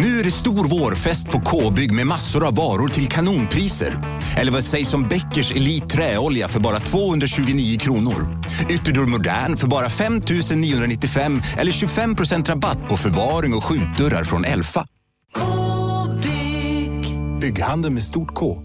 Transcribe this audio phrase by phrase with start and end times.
[0.00, 4.20] Nu är det stor vårfest på K-bygg med massor av varor till kanonpriser.
[4.36, 8.44] Eller vad sägs om Bäckers Elite Träolja för bara 229 kronor?
[8.68, 10.20] Ytterdörr Modern för bara 5
[10.56, 14.86] 995 eller 25% rabatt på förvaring och skjutdörrar från Elfa.
[15.34, 17.18] K-bygg.
[17.40, 18.62] Bygghandeln med stort K.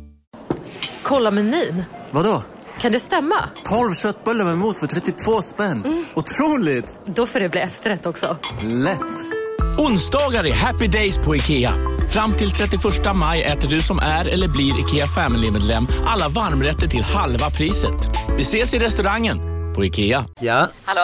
[1.04, 1.84] Kolla menyn.
[2.12, 2.44] Vadå?
[2.82, 3.50] Kan det stämma?
[3.64, 5.86] 12 köttbullar med mos för 32 spänn.
[5.86, 6.06] Mm.
[6.16, 6.98] Otroligt!
[7.06, 8.38] Då får det bli efterrätt också.
[8.62, 9.43] Lätt!
[9.78, 11.74] Onsdagar är happy days på IKEA.
[12.10, 12.82] Fram till 31
[13.16, 17.94] maj äter du som är eller blir IKEA Family-medlem alla varmrätter till halva priset.
[18.38, 19.38] Vi ses i restaurangen
[19.76, 20.26] på IKEA.
[20.40, 20.68] Ja?
[20.86, 21.02] Hallå?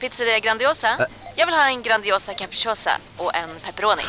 [0.00, 0.88] Pizzeria Grandiosa?
[0.88, 4.02] Ä Jag vill ha en Grandiosa capriciosa och en pepperoni.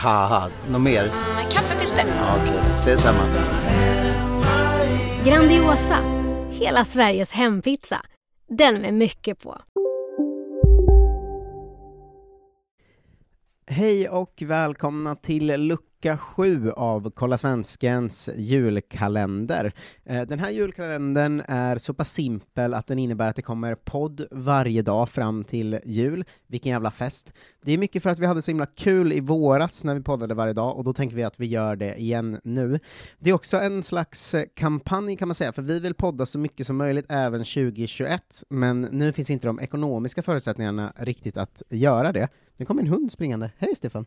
[0.70, 1.02] något mer?
[1.04, 2.06] Mm, kaffefilter.
[2.08, 2.76] Ja, Okej, okay.
[2.78, 3.20] ses samma.
[5.26, 5.98] Grandiosa,
[6.52, 8.02] hela Sveriges hempizza.
[8.58, 9.62] Den med mycket på.
[13.72, 15.89] Hej och välkomna till lucka
[16.20, 19.74] 7 av Kolla Svenskens julkalender.
[20.06, 24.28] Eh, den här julkalendern är så pass simpel att den innebär att det kommer podd
[24.32, 26.26] varje dag fram till jul.
[26.48, 27.34] Vilken jävla fest!
[27.62, 30.34] Det är mycket för att vi hade så himla kul i våras när vi poddade
[30.34, 32.80] varje dag, och då tänker vi att vi gör det igen nu.
[33.20, 36.40] Det är också en slags eh, kampanj kan man säga, för vi vill podda så
[36.40, 42.12] mycket som möjligt även 2021, men nu finns inte de ekonomiska förutsättningarna riktigt att göra
[42.12, 42.28] det.
[42.58, 43.52] Nu kommer en hund springande.
[43.58, 44.06] Hej Stefan!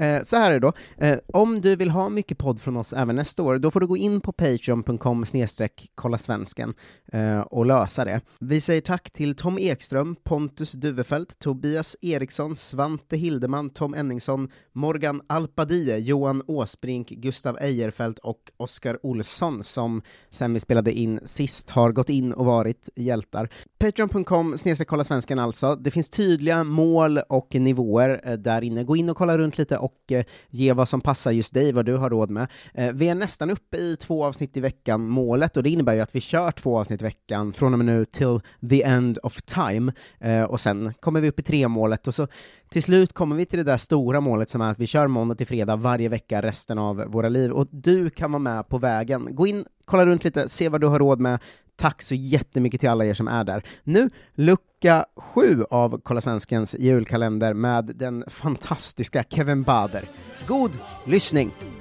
[0.00, 0.72] Eh, så här är det då,
[1.06, 3.86] eh, om du vill ha mycket podd från oss även nästa år, då får du
[3.86, 6.74] gå in på patreon.com snedstreck kolla svensken
[7.12, 8.20] eh, och lösa det.
[8.40, 15.22] Vi säger tack till Tom Ekström, Pontus Duvefelt, Tobias Eriksson, Svante Hildeman, Tom Enningsson, Morgan
[15.26, 21.92] Alpadie, Johan Åsbrink, Gustav Ejerfelt och Oskar Olsson, som sen vi spelade in sist har
[21.92, 23.48] gått in och varit hjältar.
[23.78, 25.74] Patreon.com snedstreck kolla svensken alltså.
[25.74, 28.84] Det finns tydliga mål och nivåer eh, där inne.
[28.84, 31.86] Gå in och kolla runt lite och eh, ge vad som passar just dig, vad
[31.86, 32.48] du har råd med.
[32.74, 36.00] Eh, vi är nästan uppe i två avsnitt i veckan, målet, och det innebär ju
[36.00, 38.40] att vi kör två avsnitt i veckan från och med nu till
[38.70, 42.28] the end of time, eh, och sen kommer vi upp i tre målet och så
[42.68, 45.34] till slut kommer vi till det där stora målet som är att vi kör måndag
[45.34, 49.28] till fredag varje vecka resten av våra liv, och du kan vara med på vägen.
[49.30, 51.38] Gå in, kolla runt lite, se vad du har råd med,
[51.76, 53.62] Tack så jättemycket till alla er som är där.
[53.84, 60.04] Nu, lucka sju av Kolla Svenskens julkalender med den fantastiska Kevin Bader.
[60.46, 60.70] God
[61.06, 61.75] lyssning!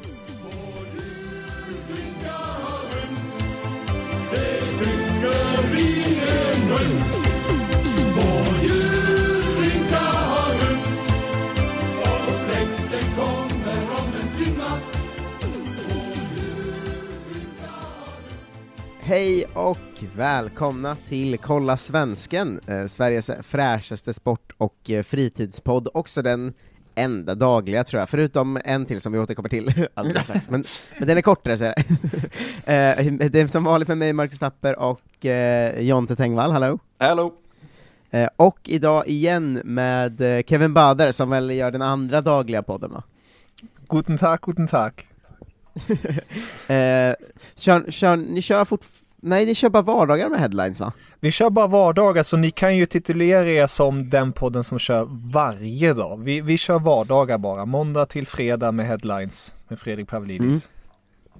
[19.07, 19.77] Hej och
[20.15, 26.53] välkomna till Kolla Svensken, eh, Sveriges fräschaste sport och eh, fritidspodd, också den
[26.95, 30.63] enda dagliga tror jag, förutom en till som vi återkommer till alldeles strax, men,
[30.99, 31.83] men den är kortare så är det.
[33.05, 36.79] eh, det är som vanligt med mig, Marcus Tapper, och eh, Jonte Tengvall, hallå!
[36.97, 37.33] Hallå!
[38.11, 43.03] Eh, och idag igen med Kevin Bader, som väl gör den andra dagliga podden va?
[43.89, 45.07] Guten Tag, guten Tag!
[46.67, 47.13] eh,
[47.55, 48.85] kör, kör, ni kör fort,
[49.25, 50.93] nej ni kör bara vardagar med headlines va?
[51.19, 55.07] Vi kör bara vardagar, så ni kan ju titulera er som den podden som kör
[55.33, 56.23] varje dag.
[56.23, 60.41] Vi, vi kör vardagar bara, måndag till fredag med headlines med Fredrik Pavlidis.
[60.41, 60.74] Mm.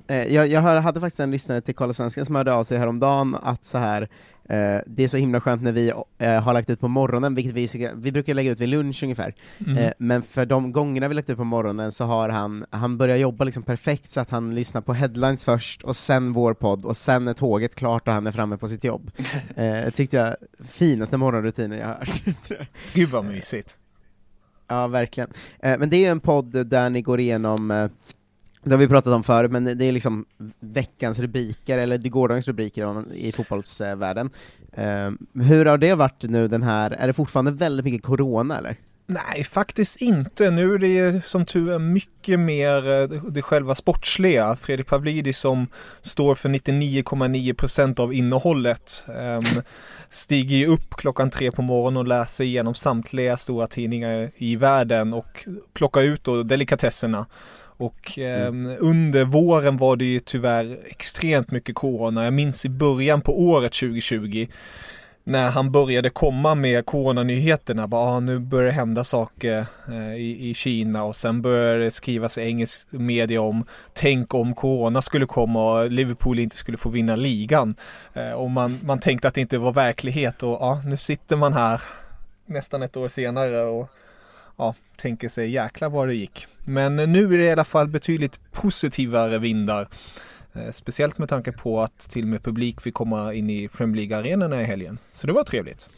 [0.07, 3.35] Eh, jag, jag hade faktiskt en lyssnare till Kolla Svensken som hörde av sig häromdagen
[3.41, 4.09] att så här
[4.49, 7.53] Eh, det är så himla skönt när vi eh, har lagt ut på morgonen, vilket
[7.53, 9.77] vi, vi brukar lägga ut vid lunch ungefär, mm.
[9.77, 13.19] eh, men för de gångerna vi lagt ut på morgonen så har han, han börjat
[13.19, 16.97] jobba liksom perfekt så att han lyssnar på headlines först, och sen vår podd, och
[16.97, 19.11] sen är tåget klart och han är framme på sitt jobb.
[19.55, 20.35] eh, tyckte jag,
[20.69, 22.67] finaste morgonrutinen jag har hört.
[22.94, 23.77] Gud vad mysigt.
[24.67, 25.29] Ja, verkligen.
[25.59, 27.89] Eh, men det är ju en podd där ni går igenom eh,
[28.65, 30.25] det har vi pratat om förut, men det är liksom
[30.59, 34.29] veckans rubriker, eller gårdagens rubriker i fotbollsvärlden.
[34.77, 38.77] Uh, hur har det varit nu den här, är det fortfarande väldigt mycket corona eller?
[39.07, 40.51] Nej, faktiskt inte.
[40.51, 44.56] Nu är det som tur är mycket mer eh, det själva sportsliga.
[44.56, 45.68] Fredrik Pavlidis som
[46.01, 49.61] står för 99,9% av innehållet um,
[50.09, 55.13] stiger ju upp klockan tre på morgonen och läser igenom samtliga stora tidningar i världen
[55.13, 57.25] och plockar ut då delikatesserna.
[57.77, 58.77] Och eh, mm.
[58.80, 62.24] under våren var det ju tyvärr extremt mycket corona.
[62.24, 64.48] Jag minns i början på året 2020
[65.27, 70.50] när han började komma med coronanyheterna, bara ah, nu börjar det hända saker eh, i,
[70.50, 75.25] i Kina och sen började det skrivas i engelsk media om tänk om corona skulle
[75.25, 77.75] komma och Liverpool inte skulle få vinna ligan.
[78.13, 81.54] Eh, och man, man tänkte att det inte var verklighet och ja, nu sitter man
[81.54, 81.81] här
[82.45, 83.89] nästan ett år senare och
[84.57, 86.47] ja, tänker sig jäkla vad det gick.
[86.63, 89.88] Men nu är det i alla fall betydligt positivare vindar.
[90.53, 94.07] Eh, speciellt med tanke på att till och med publik fick komma in i Premier
[94.07, 94.97] League-arenorna i helgen.
[95.12, 95.89] Så det var trevligt.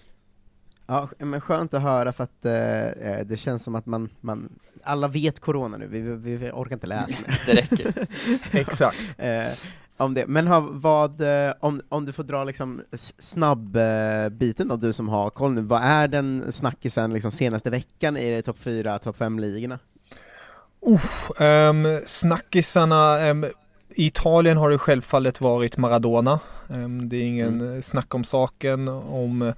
[0.87, 5.07] Ja, men skönt att höra för att eh, det känns som att man, man alla
[5.07, 7.41] vet corona nu, vi, vi, vi orkar inte läsa mer.
[7.45, 8.07] det räcker.
[8.51, 9.15] Exakt.
[9.17, 9.47] eh,
[9.97, 10.27] om det.
[10.27, 12.81] Men ha, vad, eh, om, om du får dra liksom
[13.19, 18.41] snabb-biten då, du som har koll nu, vad är den snackisen liksom senaste veckan i
[18.41, 19.79] topp 4, topp 5-ligorna?
[20.87, 21.39] Uh,
[21.69, 23.45] um, snackisarna, um,
[23.89, 26.39] i Italien har det självfallet varit Maradona.
[26.67, 27.81] Um, det är ingen mm.
[27.81, 29.53] snack om saken, om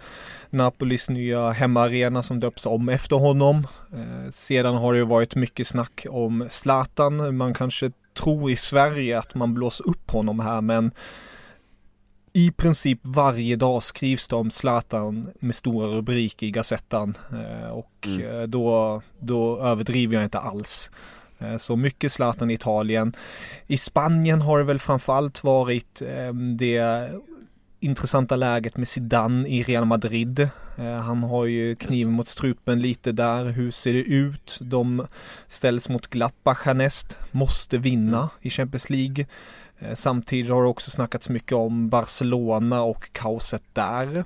[0.50, 3.68] Napolis nya hemmaarena som döps om efter honom.
[3.94, 7.38] Uh, sedan har det varit mycket snack om Zlatan.
[7.38, 10.92] Man kanske tror i Sverige att man blåser upp honom här men
[12.34, 17.92] i princip varje dag skrivs det om Zlatan med stora rubriker i Gazettan eh, och
[18.06, 18.40] mm.
[18.40, 20.92] Eh, då, då överdriver jag inte alls.
[21.40, 23.14] Eh, så mycket Zlatan i Italien.
[23.68, 26.02] I Spanien har det väl framförallt varit
[26.58, 27.12] det
[27.80, 30.50] intressanta läget med Zidane i Real Madrid.
[30.78, 33.46] Eh, han har ju kniven mot strupen lite där.
[33.46, 34.60] Hur ser det ut?
[34.62, 35.08] De
[35.48, 37.18] ställs mot Gladbach härnäst.
[37.32, 38.30] Måste vinna mm.
[38.42, 39.26] i Champions League.
[39.80, 44.24] Eh, samtidigt har det också snackats mycket om Barcelona och kaoset där.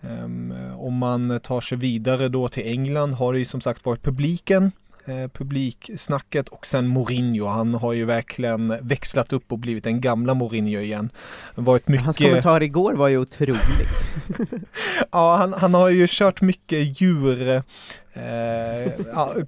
[0.00, 4.02] Ehm, om man tar sig vidare då till England har det ju som sagt varit
[4.02, 4.72] publiken
[5.06, 7.46] eh, publiksnacket och sen Mourinho.
[7.46, 11.10] Han har ju verkligen växlat upp och blivit den gamla Mourinho igen.
[11.54, 12.04] Varit mycket...
[12.04, 13.86] Hans kommentar igår var ju otrolig.
[15.12, 17.62] ja, han, han har ju kört mycket djur
[18.16, 18.92] Eh,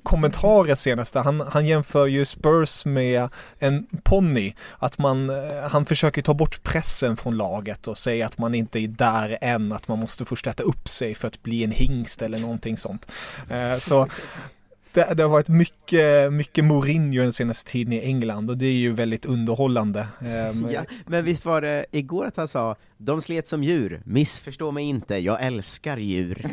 [0.02, 1.18] kommentarer senaste.
[1.18, 3.28] Han, han jämför ju Spurs med
[3.58, 4.54] en ponny.
[4.78, 8.78] Att man, eh, han försöker ta bort pressen från laget och säga att man inte
[8.78, 12.22] är där än, att man måste först äta upp sig för att bli en hingst
[12.22, 13.06] eller någonting sånt.
[13.50, 14.08] Eh, så
[14.98, 18.72] det, det, har varit mycket, mycket Mourinho den senaste tiden i England och det är
[18.72, 20.08] ju väldigt underhållande.
[20.20, 24.70] Um, ja, men visst var det igår att han sa, de slet som djur, missförstå
[24.70, 26.46] mig inte, jag älskar djur.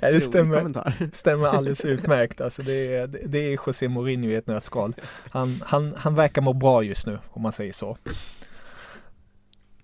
[0.00, 4.46] ja, det stämmer, stämmer alldeles utmärkt, alltså det är, det är José Mourinho i ett
[4.46, 4.94] nötskal.
[5.30, 7.98] Han, han, han verkar må bra just nu, om man säger så.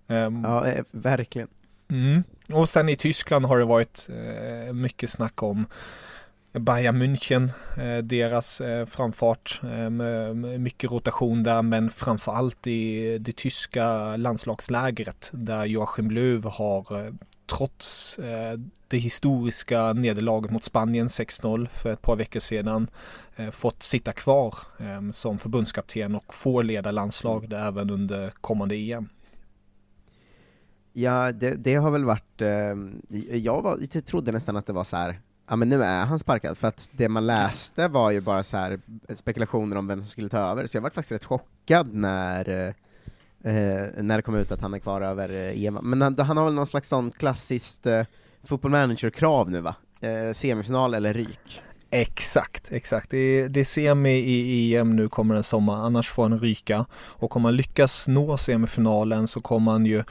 [0.07, 1.49] Um, ja, eh, verkligen.
[1.91, 2.23] Mm.
[2.53, 5.67] Och sen i Tyskland har det varit eh, mycket snack om
[6.53, 13.37] Bayern München, eh, deras eh, framfart, eh, med mycket rotation där men framförallt i det
[13.37, 17.13] tyska landslagslägret där Joachim Löw har
[17.47, 18.19] trots
[18.89, 22.91] det historiska nederlaget mot Spanien 6-0 för ett par veckor sedan
[23.53, 24.55] fått sitta kvar
[25.13, 29.09] som förbundskapten och få leda landslaget även under kommande EM.
[30.93, 32.43] Ja, det, det, har väl varit,
[33.31, 35.21] jag, var, jag trodde nästan att det var så här,
[35.53, 38.57] ja men nu är han sparkad, för att det man läste var ju bara så
[38.57, 38.81] här
[39.15, 42.69] spekulationer om vem som skulle ta över, så jag var faktiskt rätt chockad när,
[43.45, 45.79] eh, när det kom ut att han är kvar över eh, EM.
[45.83, 48.05] Men han, han har väl någon slags sån klassiskt eh,
[48.45, 49.75] fotbollmanager-krav nu va?
[50.01, 51.63] Eh, semifinal eller ryk?
[51.91, 53.11] Exakt, exakt.
[53.11, 56.87] Det är, det är semi i EM nu kommer en sommar, annars får han ryka.
[56.95, 60.05] Och om man lyckas nå semifinalen så kommer han ju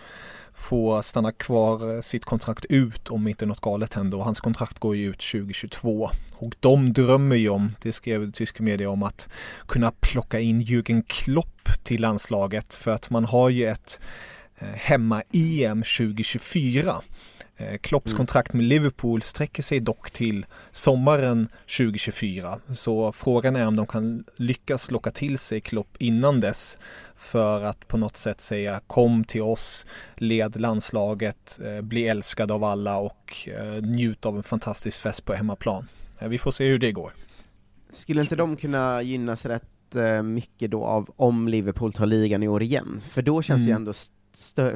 [0.62, 4.80] få stanna kvar eh, sitt kontrakt ut om inte något galet händer och hans kontrakt
[4.80, 6.12] går ju ut 2022.
[6.34, 9.30] Och de drömmer ju om, det skrev tysk media om, att
[9.68, 14.00] kunna plocka in Jürgen Klopp till landslaget för att man har ju ett
[14.58, 17.02] eh, hemma-EM 2024.
[17.62, 18.18] Eh, Klopps mm.
[18.18, 22.60] kontrakt med Liverpool sträcker sig dock till sommaren 2024.
[22.74, 26.78] Så frågan är om de kan lyckas locka till sig Klopp innan dess
[27.16, 32.64] för att på något sätt säga kom till oss, led landslaget, eh, bli älskad av
[32.64, 35.88] alla och eh, njut av en fantastisk fest på hemmaplan.
[36.20, 37.14] Vi får se hur det går.
[37.90, 39.66] Skulle inte de kunna gynnas rätt
[40.24, 43.02] mycket då av om Liverpool tar ligan i år igen?
[43.04, 43.66] För då känns mm.
[43.66, 43.94] det ju ändå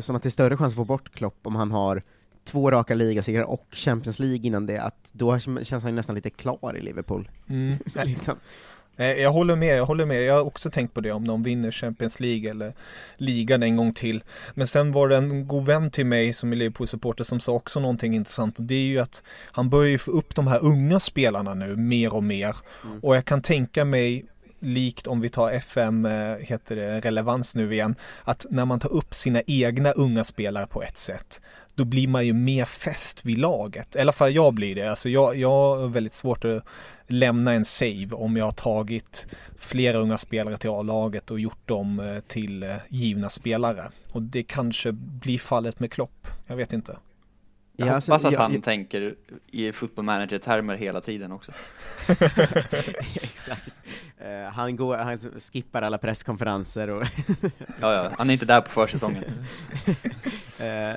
[0.01, 2.03] som att det är större chans att få bort Klopp om han har
[2.45, 6.77] två raka ligasegrar och Champions League innan det, att då känns han nästan lite klar
[6.77, 7.29] i Liverpool.
[7.49, 7.77] Mm.
[8.03, 8.35] liksom.
[8.97, 10.23] Jag håller med, jag håller med.
[10.23, 12.73] Jag har också tänkt på det om de vinner Champions League eller
[13.17, 14.23] ligan en gång till.
[14.53, 17.79] Men sen var det en god vän till mig som är Liverpool-supporter som sa också
[17.79, 20.99] någonting intressant och det är ju att han börjar ju få upp de här unga
[20.99, 22.55] spelarna nu mer och mer.
[22.83, 22.99] Mm.
[22.99, 24.25] Och jag kan tänka mig
[24.59, 28.93] likt om vi tar FM, eh, heter det, relevans nu igen, att när man tar
[28.93, 31.41] upp sina egna unga spelare på ett sätt,
[31.75, 33.95] då blir man ju mer fäst vid laget.
[33.95, 34.89] I alla fall jag blir det.
[34.89, 36.63] Alltså jag, jag har väldigt svårt att
[37.07, 39.27] lämna en save om jag har tagit
[39.57, 43.91] flera unga spelare till A-laget och gjort dem eh, till eh, givna spelare.
[44.11, 46.27] Och det kanske blir fallet med Klopp.
[46.47, 46.97] Jag vet inte.
[47.77, 49.15] Jag Ja, hoppas alltså, att jag- han jag- tänker
[49.51, 51.51] i football manager-termer hela tiden också.
[53.21, 53.69] Exakt.
[54.17, 57.03] Eh, han, går, han skippar alla presskonferenser och...
[57.81, 59.23] Ja, ja, han är inte där på försäsongen.
[60.59, 60.95] Eh,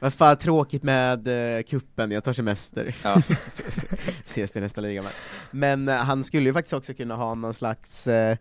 [0.00, 2.96] vad fan tråkigt med eh, kuppen, jag tar semester.
[3.04, 3.22] Ja.
[3.46, 3.84] ses,
[4.24, 5.14] ses i nästa ligamatch.
[5.50, 8.36] Men eh, han skulle ju faktiskt också kunna ha någon slags eh,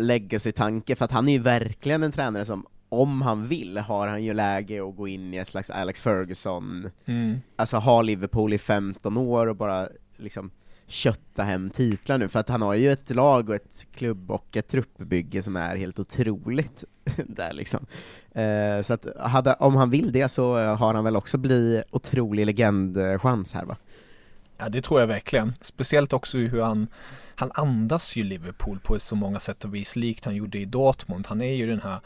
[0.00, 4.24] legacy-tanke, för att han är ju verkligen en tränare som, om han vill, har han
[4.24, 7.40] ju läge att gå in i ett slags Alex Ferguson, Mm.
[7.56, 10.50] alltså ha Liverpool i 15 år och bara liksom
[10.86, 14.56] kötta hem titlar nu, för att han har ju ett lag och ett klubb och
[14.56, 16.84] ett truppbygge som är helt otroligt
[17.26, 17.86] där liksom.
[18.32, 22.46] Eh, så att hade, om han vill det så har han väl också bli otrolig
[22.46, 23.76] legendchans här va?
[24.58, 25.52] Ja, det tror jag verkligen.
[25.60, 26.86] Speciellt också hur han,
[27.34, 31.26] han andas ju Liverpool på så många sätt och vis, likt han gjorde i Dortmund.
[31.26, 32.00] Han är ju den här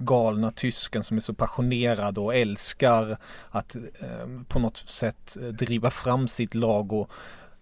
[0.00, 3.16] galna tysken som är så passionerad och älskar
[3.50, 7.10] att eh, på något sätt eh, driva fram sitt lag och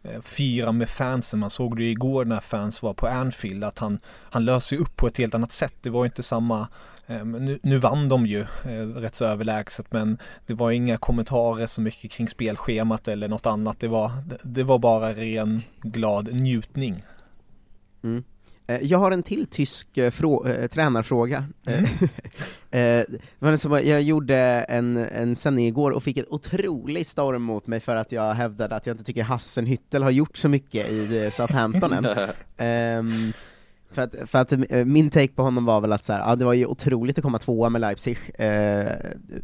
[0.02, 1.38] eh, fira med fansen.
[1.38, 4.96] Man såg det ju igår när fans var på Anfield att han, han löser upp
[4.96, 5.74] på ett helt annat sätt.
[5.80, 6.68] Det var inte samma
[7.06, 11.66] ehm, nu, nu vann de ju eh, rätt så överlägset men det var inga kommentarer
[11.66, 13.80] så mycket kring spelschemat eller något annat.
[13.80, 17.04] Det var, det, det var bara ren glad njutning.
[18.02, 18.24] Mm.
[18.68, 21.44] Eh, Jag har en till tysk eh, frå- eh, tränarfråga.
[21.66, 21.86] Mm.
[23.86, 24.36] Jag gjorde
[24.68, 28.76] en, en sändning igår och fick ett otroligt storm mot mig för att jag hävdade
[28.76, 32.06] att jag inte tycker Hassenhüttel har gjort så mycket i Southampton än.
[32.56, 33.32] Ehm,
[33.90, 34.52] för att, för att
[34.86, 37.22] min take på honom var väl att så här, ja, det var ju otroligt att
[37.24, 38.92] komma tvåa med Leipzig eh,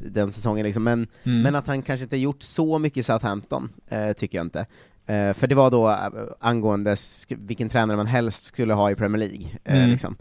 [0.01, 1.43] den säsongen liksom, men, Mm.
[1.43, 4.67] men att han kanske inte gjort så mycket i Southampton, eh, tycker jag inte.
[5.07, 5.97] Eh, för det var då eh,
[6.41, 6.97] angående
[7.29, 9.47] vilken tränare man helst skulle ha i Premier League.
[9.65, 9.91] Eh, Mm.
[9.91, 10.17] liksom.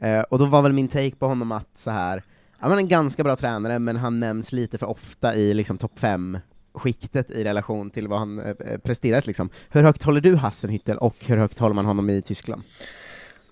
[0.00, 2.22] eh, och då var väl min take på honom att så här,
[2.60, 5.98] ja, men en ganska bra tränare, men han nämns lite för ofta i liksom, topp
[5.98, 6.38] fem
[6.74, 8.54] skiktet i relation till vad han eh,
[8.84, 9.48] presterat liksom.
[9.68, 12.62] Hur högt håller du Hassenhüttel och hur högt håller man honom i Tyskland?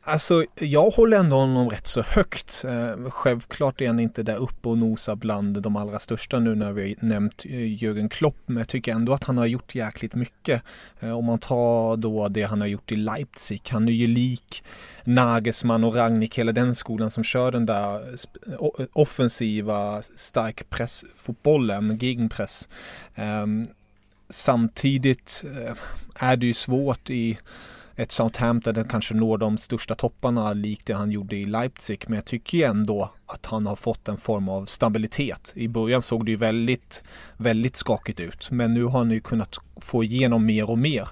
[0.08, 2.64] Alltså, jag håller ändå honom rätt så högt.
[2.68, 6.72] Eh, självklart är han inte där uppe och nosar bland de allra största nu när
[6.72, 10.14] vi har nämnt eh, Jürgen Klopp, men jag tycker ändå att han har gjort jäkligt
[10.14, 10.62] mycket.
[11.00, 14.64] Eh, om man tar då det han har gjort i Leipzig, han är ju lik
[15.04, 18.16] Nagelsmann och Rangnick, hela den skolan som kör den där
[18.92, 22.68] offensiva stark pressfotbollen, gegenpress.
[23.14, 23.66] Ehm,
[24.28, 25.44] samtidigt
[26.16, 27.38] är det ju svårt i
[27.96, 32.04] ett Southampton där kanske når de största topparna likt det han gjorde i Leipzig.
[32.06, 35.52] Men jag tycker ju ändå att han har fått en form av stabilitet.
[35.54, 37.04] I början såg det ju väldigt,
[37.36, 38.50] väldigt skakigt ut.
[38.50, 41.08] Men nu har han ju kunnat få igenom mer och mer.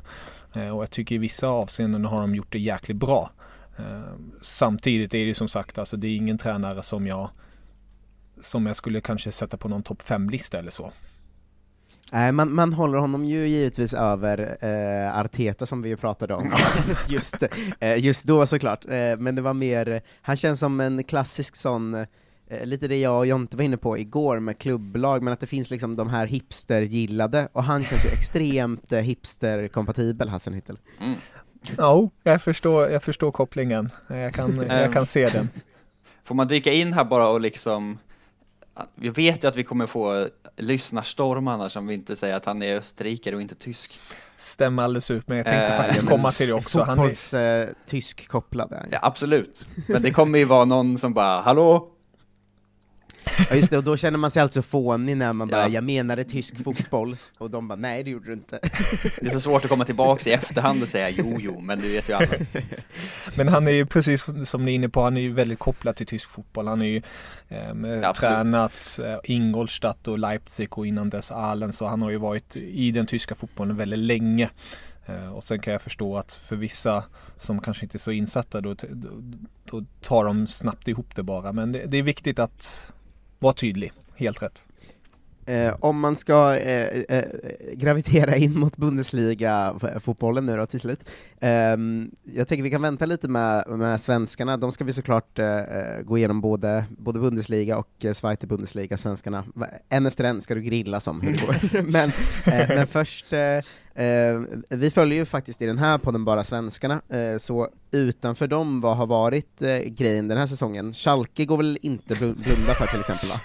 [0.55, 3.31] Eh, och jag tycker i vissa avseenden har de gjort det jäkligt bra.
[3.77, 7.31] Eh, samtidigt är det ju som sagt, alltså det är ingen tränare som jag
[8.41, 10.93] som jag skulle kanske sätta på någon topp 5-lista eller så.
[12.15, 16.53] Nej, man, man håller honom ju givetvis över eh, Arteta som vi ju pratade om
[17.09, 17.43] just,
[17.81, 21.95] eh, just då såklart, eh, men det var mer, han känns som en klassisk sån,
[21.95, 22.05] eh,
[22.65, 25.71] lite det jag och Jonte var inne på igår med klubblag, men att det finns
[25.71, 30.79] liksom de här hipster-gillade, och han känns ju extremt eh, hipster-kompatibel, Hassenhüttel.
[31.01, 31.15] Mm.
[31.77, 33.91] Ja, jag förstår, jag förstår kopplingen.
[34.09, 35.49] Jag kan, jag kan se den.
[36.25, 37.99] Får man dyka in här bara och liksom
[38.95, 42.63] Vi vet ju att vi kommer få lyssnarstorm annars om vi inte säger att han
[42.63, 44.01] är österrikare och inte tysk.
[44.37, 46.83] Stämmer alldeles ut, men jag tänkte Eh, faktiskt komma till det också.
[46.83, 47.69] Han är, Fotbolls, eh,
[48.71, 48.89] han ju.
[48.93, 49.67] Ja, absolut.
[49.87, 51.91] Men det kommer ju vara någon som bara, hallå?
[53.51, 55.69] Ja just det, och då känner man sig alltså fånig när man bara Ja.
[55.69, 58.59] 'jag menade tysk fotboll' och de bara 'nej det gjorde du inte'
[59.21, 61.93] Det är så svårt att komma tillbaks i efterhand och säga jo, jo, men du
[61.93, 62.29] vet ju alla.
[63.37, 65.97] men han är ju precis som ni är inne på, han är ju väldigt kopplad
[65.97, 66.69] till tysk fotboll.
[66.69, 67.03] Han är ju
[67.49, 68.15] eh, absolut.
[68.15, 72.91] tränat eh, Ingolstadt och Leipzig och innan dess Aalen, så han har ju varit i
[72.91, 74.51] den tyska fotbollen väldigt länge.
[75.07, 77.05] Eh, och sen kan jag förstå att för vissa
[77.37, 79.09] som kanske inte är så insatta då, då,
[79.65, 81.53] då tar de snabbt ihop det bara.
[81.53, 82.93] Men det, det är viktigt att
[83.39, 84.65] var tydlig, helt rätt.
[85.47, 87.25] Eh, om man ska eh, eh,
[87.73, 91.05] gravitera in mot Bundesliga-fotbollen nu då till slut.
[91.41, 95.59] Ehm, jag tänker vi kan vänta lite med, med svenskarna, de ska vi såklart eh,
[95.59, 99.45] eh, gå igenom både, både Bundesliga och eh, Zweite Bundesliga, svenskarna.
[99.89, 101.83] En efter en ska du grillas om hur det går.
[101.83, 102.13] men,
[102.45, 107.01] eh, men först, eh, eh, vi följer ju faktiskt i den här podden bara svenskarna,
[107.09, 110.93] eh, så utanför dem, vad har varit eh, grejen den här säsongen?
[110.93, 113.41] Schalke går väl inte blu- blunda för till exempel va?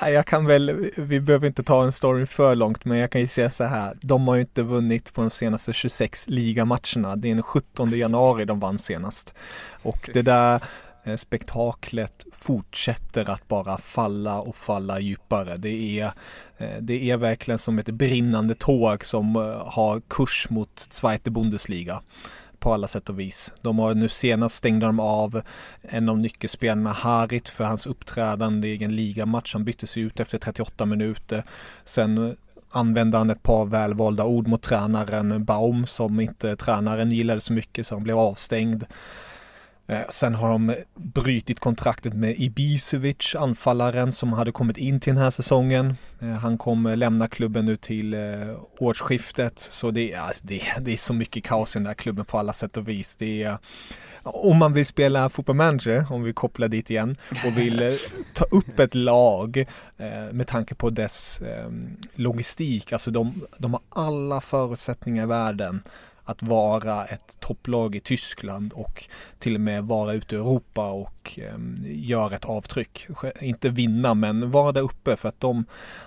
[0.00, 3.26] Jag kan väl, vi behöver inte ta en story för långt, men jag kan ju
[3.26, 3.96] säga så här.
[4.00, 7.16] De har ju inte vunnit på de senaste 26 ligamatcherna.
[7.16, 9.34] Det är den 17 januari de vann senast.
[9.82, 10.62] Och det där
[11.04, 15.56] eh, spektaklet fortsätter att bara falla och falla djupare.
[15.56, 16.12] Det är,
[16.58, 22.02] eh, det är verkligen som ett brinnande tåg som eh, har kurs mot Zweite Bundesliga
[22.64, 23.52] på alla sätt och vis.
[23.60, 25.42] De har nu senast stängde de av
[25.82, 29.52] en av nyckelspelarna, Harit, för hans uppträdande i en ligamatch.
[29.52, 31.44] Han byttes ut efter 38 minuter.
[31.84, 32.36] Sen
[32.70, 37.86] använde han ett par välvalda ord mot tränaren Baum som inte tränaren gillade så mycket
[37.86, 38.84] så han blev avstängd.
[39.86, 45.22] Eh, sen har de brytit kontraktet med Ibisevic, anfallaren som hade kommit in till den
[45.22, 45.96] här säsongen.
[46.20, 48.16] Eh, han kommer eh, lämna klubben nu till
[48.78, 49.58] årsskiftet.
[49.58, 52.52] Så det är, det, det är så mycket kaos i den här klubben på alla
[52.52, 53.16] sätt och vis.
[53.16, 53.58] Det är,
[54.22, 57.98] om man vill spela fotbollmanager, om vi kopplar dit igen, och vill
[58.34, 59.66] ta upp ett lag
[60.32, 65.82] med tanke på dess ehm, logistik, alltså de, de har alla förutsättningar i världen
[66.24, 71.38] att vara ett topplag i Tyskland och till och med vara ute i Europa och
[71.42, 73.06] eh, göra ett avtryck.
[73.40, 75.64] Inte vinna men vara där uppe för att de,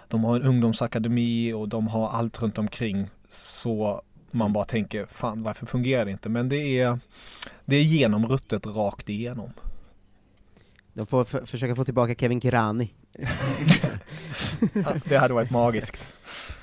[0.07, 5.43] de har en ungdomsakademi och de har allt runt omkring så man bara tänker fan
[5.43, 6.29] varför fungerar det inte?
[6.29, 6.99] Men det är,
[7.65, 9.53] det är genomruttet rakt igenom.
[10.93, 12.93] De får försöka få tillbaka Kevin Kirani.
[15.05, 16.07] det hade varit magiskt.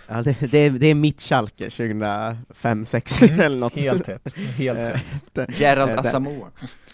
[0.08, 3.74] Ja, det, det, det är mitt Schalke 2005 6 mm, eller något.
[3.74, 5.60] Helt rätt, helt eh, rätt.
[5.60, 6.48] Gerald eh, Asamoah.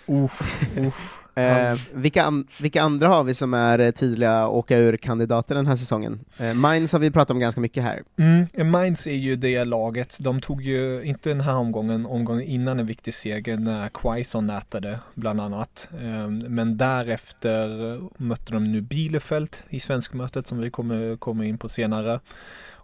[0.09, 0.29] Uh,
[0.77, 0.93] uh.
[1.35, 6.21] Eh, vilka, an, vilka andra har vi som är tydliga åka ur-kandidater den här säsongen?
[6.39, 8.03] Eh, Mainz har vi pratat om ganska mycket här.
[8.19, 12.81] Mm, Mainz är ju det laget, de tog ju inte den här omgången, omgången innan
[12.81, 15.89] en viktig seger när Quaison nätade bland annat.
[16.03, 21.69] Eh, men därefter mötte de nu Bielefeld i svenskmötet som vi kommer, kommer in på
[21.69, 22.21] senare.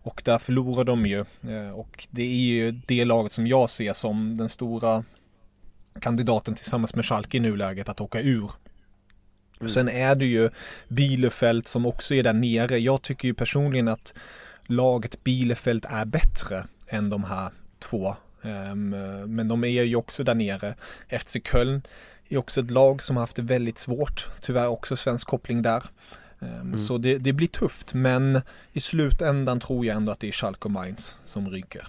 [0.06, 1.24] Och där förlorar de ju.
[1.48, 5.04] Eh, och det är ju det laget som jag ser som den stora
[6.00, 8.50] kandidaten tillsammans med Schalke i nuläget att åka ur.
[9.60, 9.72] Mm.
[9.72, 10.50] Sen är det ju
[10.88, 12.78] Bielefeld som också är där nere.
[12.78, 14.14] Jag tycker ju personligen att
[14.66, 18.16] laget Bielefeld är bättre än de här två.
[18.42, 18.90] Um,
[19.34, 20.74] men de är ju också där nere.
[21.20, 21.82] FC Köln
[22.28, 24.26] är också ett lag som har haft det väldigt svårt.
[24.40, 25.82] Tyvärr också svensk koppling där.
[26.40, 26.78] Ehm, mm.
[26.78, 28.40] Så det, det, blir tufft men
[28.72, 31.88] i slutändan tror jag ändå att det är Schalke och Mainz som ryker.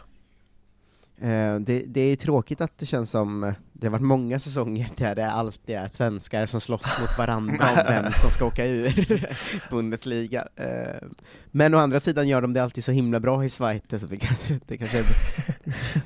[1.24, 5.16] Uh, det, det, är tråkigt att det känns som, det har varit många säsonger där
[5.16, 9.30] det alltid är svenskar som slåss mot varandra om vem som ska åka ur
[9.70, 10.48] Bundesliga.
[10.60, 11.10] Uh,
[11.52, 14.60] men å andra sidan gör de det alltid så himla bra i Schweiz, så kanske,
[14.66, 15.04] det kanske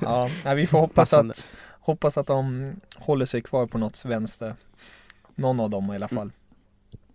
[0.00, 1.50] Ja, vi får hoppas att,
[1.80, 4.54] hoppas att de håller sig kvar på något vänster.
[5.34, 6.32] Någon av dem i alla fall.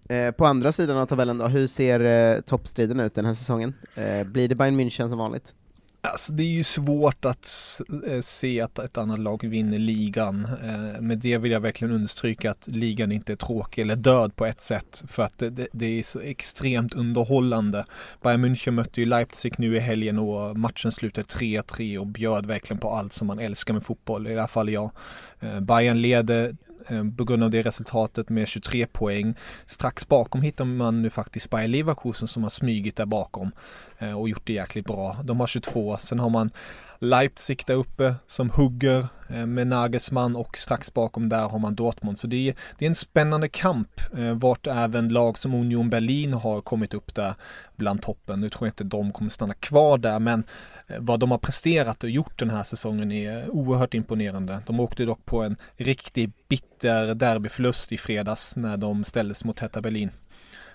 [0.10, 3.74] Eh, på andra sidan av tabellen då, hur ser eh, toppstriden ut den här säsongen?
[3.96, 5.54] Eh, blir det Bayern München som vanligt?
[6.02, 10.48] Alltså det är ju svårt att eh, se att ett annat lag vinner ligan.
[10.64, 14.46] Eh, med det vill jag verkligen understryka att ligan inte är tråkig eller död på
[14.46, 15.04] ett sätt.
[15.08, 17.86] För att det, det är så extremt underhållande.
[18.22, 22.80] Bayern München mötte ju Leipzig nu i helgen och matchen slutade 3-3 och bjöd verkligen
[22.80, 24.28] på allt som man älskar med fotboll.
[24.28, 24.92] I alla fall jag.
[25.40, 26.56] Eh, Bayern leder
[26.88, 29.36] Eh, på grund av det resultatet med 23 poäng.
[29.66, 33.52] Strax bakom hittar man nu faktiskt Bayer Leverkusen som har smygit där bakom
[33.98, 35.18] eh, och gjort det jäkligt bra.
[35.24, 36.52] De har 22, sen har man
[37.00, 42.20] Leipzig där uppe som hugger eh, med Nagelsmann och strax bakom där har man Dortmund.
[42.20, 44.02] Så det är, det är en spännande kamp
[44.36, 47.34] vart även lag som Union Berlin har kommit upp där
[47.76, 48.42] bland toppen.
[48.42, 50.44] Nu tror jag inte de kommer stanna kvar där men
[50.88, 54.60] Eh, vad de har presterat och gjort den här säsongen är oerhört imponerande.
[54.66, 59.82] De åkte dock på en riktig bitter derbyförlust i fredags när de ställdes mot Hetta
[59.82, 60.12] Berlin.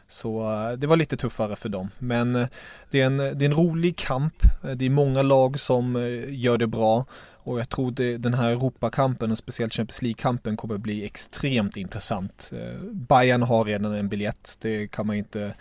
[0.08, 1.90] Så eh, det var lite tuffare för dem.
[1.98, 2.48] Men eh,
[2.90, 4.34] det är en, det är en rolig kamp.
[4.76, 5.96] Det är många lag som
[6.28, 7.06] gör det bra.
[7.44, 12.50] Och jag tror det, den här Europakampen och speciellt Champions League-kampen kommer bli extremt intressant.
[12.92, 14.58] Bayern har redan en biljett.
[14.60, 15.54] Det kan man inte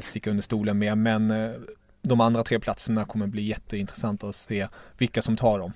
[0.00, 0.98] sticka under stolen med.
[0.98, 1.32] Men
[2.02, 5.72] de andra tre platserna kommer bli jätteintressant att se vilka som tar dem.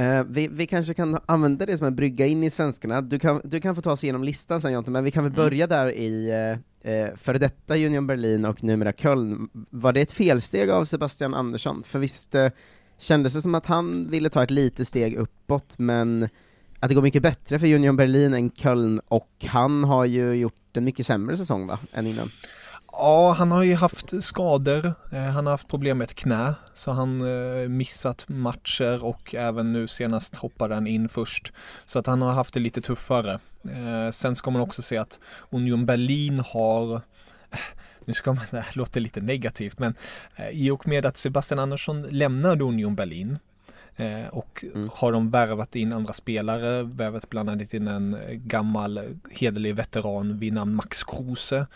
[0.00, 3.40] Uh, vi, vi, kanske kan använda det som en brygga in i svenskarna, du kan,
[3.44, 5.44] du kan få ta oss igenom listan sen Jonte, men vi kan väl mm.
[5.44, 6.32] börja där i
[6.84, 9.48] uh, uh, före detta Union Berlin och numera Köln.
[9.70, 11.82] Var det ett felsteg av Sebastian Andersson?
[11.82, 12.48] För visst uh,
[12.98, 16.28] kändes det som att han ville ta ett litet steg uppåt, men
[16.80, 20.76] att det går mycket bättre för Union Berlin än Köln, och han har ju gjort
[20.76, 22.30] en mycket sämre säsong va, än innan?
[22.92, 24.94] Ja, han har ju haft skador.
[25.10, 29.72] Eh, han har haft problem med ett knä, så han eh, missat matcher och även
[29.72, 31.52] nu senast hoppade han in först.
[31.84, 33.38] Så att han har haft det lite tuffare.
[33.64, 37.00] Eh, sen ska man också se att Union Berlin har
[38.04, 39.94] nu ska man, det låter lite negativt, men
[40.52, 43.38] i och med att Sebastian Andersson lämnade Union Berlin
[44.30, 44.90] och mm.
[44.94, 49.00] har de värvat in andra spelare, värvat bland annat in en gammal
[49.30, 51.66] hederlig veteran vid namn Max Kruse.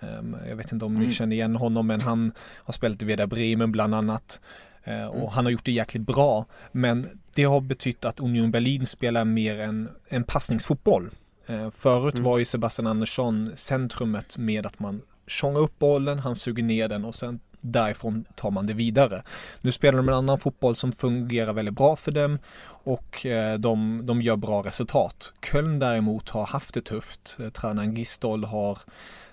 [0.00, 1.06] Um, jag vet inte om mm.
[1.06, 4.40] ni känner igen honom men han har spelat i Veda Bremen bland annat.
[4.88, 5.28] Uh, och mm.
[5.28, 6.44] han har gjort det jäkligt bra.
[6.72, 11.10] Men det har betytt att Union Berlin spelar mer en, en passningsfotboll.
[11.50, 12.24] Uh, förut mm.
[12.24, 17.04] var ju Sebastian Andersson centrumet med att man tjongar upp bollen, han suger ner den
[17.04, 19.22] och sen därifrån tar man det vidare.
[19.60, 24.00] Nu spelar de en annan fotboll som fungerar väldigt bra för dem och eh, de,
[24.06, 25.32] de gör bra resultat.
[25.42, 27.38] Köln däremot har haft det tufft.
[27.52, 28.78] Tränaren Gistol har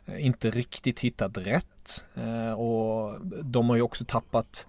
[0.08, 4.66] inte riktigt hittat rätt eh, och de har ju också tappat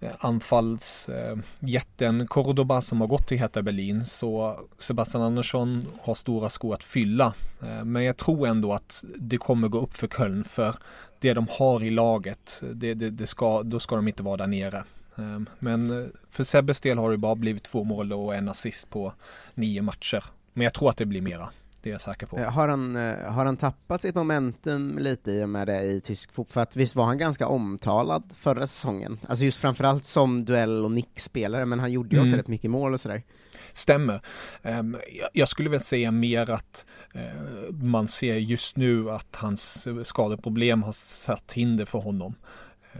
[0.00, 6.74] eh, anfallsjätten Cordoba som har gått till Hertha Berlin så Sebastian Andersson har stora skor
[6.74, 7.34] att fylla.
[7.62, 10.76] Eh, men jag tror ändå att det kommer gå upp för Köln för
[11.18, 14.46] det de har i laget, det, det, det ska, då ska de inte vara där
[14.46, 14.84] nere.
[15.58, 19.12] Men för Sebbes del har det bara blivit två mål och en assist på
[19.54, 20.24] nio matcher.
[20.52, 21.48] Men jag tror att det blir mera.
[21.84, 22.38] Det är jag säker på.
[22.38, 26.00] Eh, har han, eh, har han tappat sitt momentum lite i och med det i
[26.00, 26.52] tysk fotboll?
[26.52, 29.18] För att visst var han ganska omtalad förra säsongen?
[29.28, 32.38] Alltså just framförallt som duell och nickspelare, men han gjorde ju också mm.
[32.38, 33.22] rätt mycket mål och sådär.
[33.72, 34.20] Stämmer.
[34.62, 34.96] Um,
[35.32, 40.92] jag skulle väl säga mer att uh, man ser just nu att hans skadeproblem har
[40.92, 42.34] satt hinder för honom.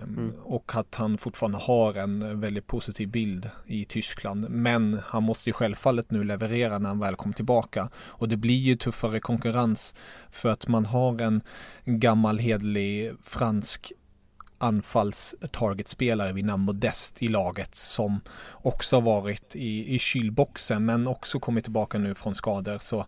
[0.03, 0.33] Ehm, mm.
[0.43, 4.51] Och att han fortfarande har en väldigt positiv bild i Tyskland.
[4.51, 7.89] Men han måste ju självfallet nu leverera när han väl kommer tillbaka.
[7.97, 9.95] Och det blir ju tuffare konkurrens
[10.31, 11.43] för att man har en
[11.85, 13.93] gammal hedlig fransk
[14.59, 18.21] anfalls targetspelare vid namn Modest i laget som
[18.53, 22.79] också har varit i, i kylboxen men också kommit tillbaka nu från skador.
[22.79, 23.07] Så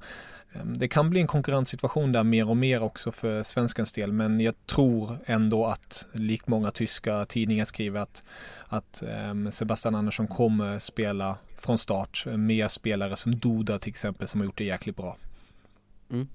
[0.61, 4.41] Ehm, det kan bli en konkurrenssituation där mer och mer också för svenskans del men
[4.41, 8.23] jag tror ändå att likt många tyska tidningar skriver att,
[8.67, 14.41] att ehm, Sebastian Andersson kommer spela från start med spelare som Duda till exempel som
[14.41, 15.17] har gjort det jäkligt bra.
[16.11, 16.29] Mm.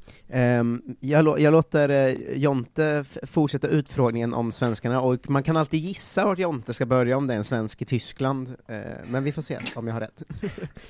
[0.59, 6.25] Um, jag, jag, låter uh, Jonte fortsätta utfrågningen om svenskarna, och man kan alltid gissa
[6.25, 9.41] vart Jonte ska börja om det är en svensk i Tyskland, uh, men vi får
[9.41, 10.23] se om jag har rätt.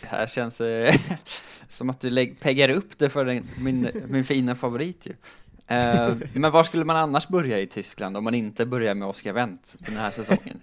[0.02, 0.90] det här känns uh,
[1.68, 5.14] som att du peggar upp det för den, min, min fina favorit ju.
[6.34, 9.76] men var skulle man annars börja i Tyskland om man inte börjar med Oscar Wendt
[9.80, 10.62] den här säsongen?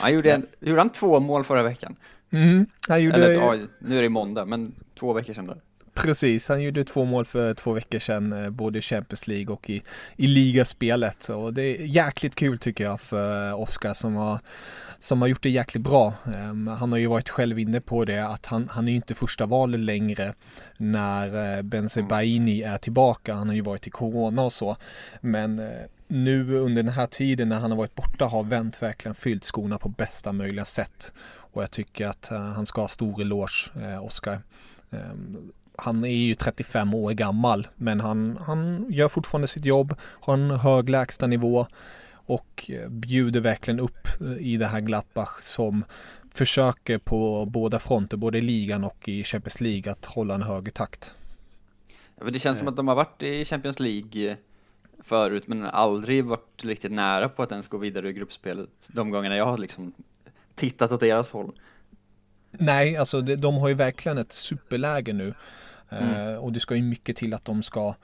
[0.00, 1.96] Han gjorde, en, gjorde han två mål förra veckan.
[2.30, 3.16] Mm, han gjorde...
[3.16, 5.56] Eller, ja, nu är det måndag, men två veckor sedan då.
[6.02, 9.70] Precis, han gjorde två mål för två veckor sedan, eh, både i Champions League och
[9.70, 9.82] i,
[10.16, 11.28] i ligaspelet.
[11.28, 14.38] Och det är jäkligt kul tycker jag för Oskar som har,
[14.98, 16.14] som har gjort det jäkligt bra.
[16.24, 19.46] Um, han har ju varit själv inne på det att han, han är inte första
[19.46, 20.34] valet längre
[20.76, 23.34] när uh, Benzebaini är tillbaka.
[23.34, 24.76] Han har ju varit i Corona och så.
[25.20, 25.68] Men uh,
[26.08, 29.78] nu under den här tiden när han har varit borta har Wendt verkligen fyllt skorna
[29.78, 31.12] på bästa möjliga sätt.
[31.52, 34.40] Och jag tycker att han ska ha stor eloge, Oskar.
[35.80, 40.50] Han är ju 35 år gammal men han, han gör fortfarande sitt jobb, har en
[40.50, 41.66] hög lägstanivå
[42.12, 44.08] och bjuder verkligen upp
[44.40, 45.84] i det här Gladbach som
[46.30, 50.74] försöker på båda fronter, både i ligan och i Champions League att hålla en hög
[50.74, 51.14] takt.
[52.20, 54.36] Ja, det känns som att de har varit i Champions League
[55.02, 59.36] förut men aldrig varit riktigt nära på att ens gå vidare i gruppspelet de gångerna
[59.36, 59.92] jag har liksom
[60.54, 61.52] tittat åt deras håll.
[62.50, 65.34] Nej, alltså de har ju verkligen ett superläge nu.
[65.90, 66.32] Mm.
[66.32, 67.94] Eh, och det ska ju mycket till att de ska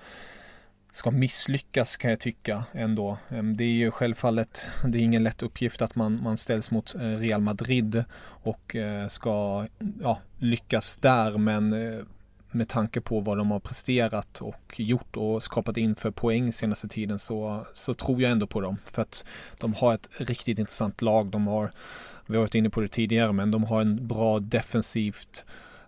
[0.92, 3.18] ska misslyckas kan jag tycka ändå.
[3.28, 6.94] Ehm, det är ju självfallet, det är ingen lätt uppgift att man, man ställs mot
[6.94, 9.66] eh, Real Madrid och eh, ska
[10.02, 11.74] ja, lyckas där men
[12.54, 16.88] med tanke på vad de har presterat och gjort och skapat in för poäng senaste
[16.88, 18.76] tiden så, så tror jag ändå på dem.
[18.84, 19.24] För att
[19.60, 21.26] de har ett riktigt intressant lag.
[21.26, 21.70] De har,
[22.26, 25.44] vi har varit inne på det tidigare, men de har en bra defensivt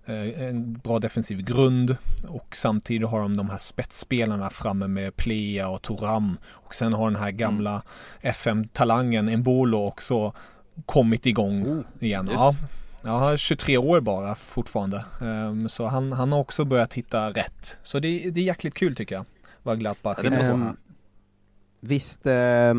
[0.07, 1.97] en bra defensiv grund
[2.29, 7.11] och samtidigt har de de här spetsspelarna framme med Plea och Toram och sen har
[7.11, 7.83] den här gamla mm.
[8.21, 10.33] FM-talangen Embolo också
[10.87, 12.31] kommit igång oh, igen.
[12.33, 12.55] Ja,
[13.03, 15.05] ja, 23 år bara fortfarande.
[15.21, 17.79] Um, så han, han har också börjat hitta rätt.
[17.83, 19.25] Så det, det är jäkligt kul tycker jag.
[19.63, 20.77] Vad Gladbach ja, um,
[21.81, 22.75] Visst, eh,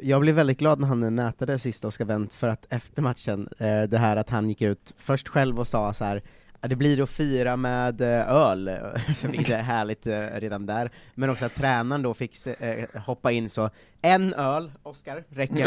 [0.00, 3.82] jag blev väldigt glad när han nätade sist Oskar Wendt för att efter matchen, eh,
[3.82, 6.22] det här att han gick ut först själv och sa så här
[6.60, 8.70] det blir att fira med eh, öl,
[9.24, 13.50] vilket är härligt eh, redan där, men också att tränaren då fick eh, hoppa in
[13.50, 13.70] så,
[14.02, 15.64] en öl, Oskar, räcker.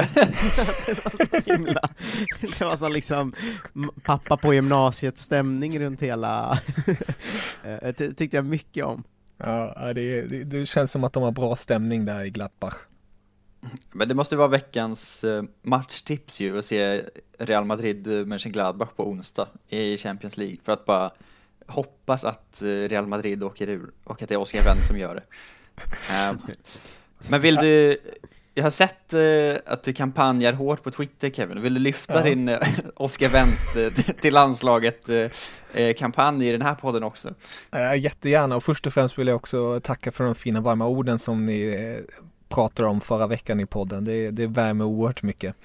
[0.86, 1.89] det var så himla,
[2.41, 3.34] det var så liksom
[4.03, 6.60] pappa på gymnasiet stämning runt hela,
[7.82, 9.03] det tyckte jag mycket om.
[9.38, 12.75] Ja, det, det, det, känns som att de har bra stämning där i Gladbach.
[13.91, 17.02] Men det måste vara veckans eh, matchtips ju att se
[17.38, 21.12] Real Madrid Mönchengladbach på onsdag i Champions League för att bara
[21.67, 25.15] hoppas att eh, Real Madrid åker ur och att det är Oscar Wendt som gör
[25.15, 25.23] det.
[26.30, 26.41] Um,
[27.30, 27.97] men vill du,
[28.54, 29.13] jag har sett
[29.65, 32.23] att du kampanjar hårt på Twitter Kevin, vill du lyfta ja.
[32.23, 32.58] din
[32.95, 35.10] Oscar Wendt till landslaget
[35.97, 37.34] kampanj i den här podden också?
[37.97, 41.45] Jättegärna och först och främst vill jag också tacka för de fina varma orden som
[41.45, 41.99] ni
[42.54, 44.06] pratade om förra veckan i podden.
[44.06, 45.56] Det, det värmer oerhört mycket.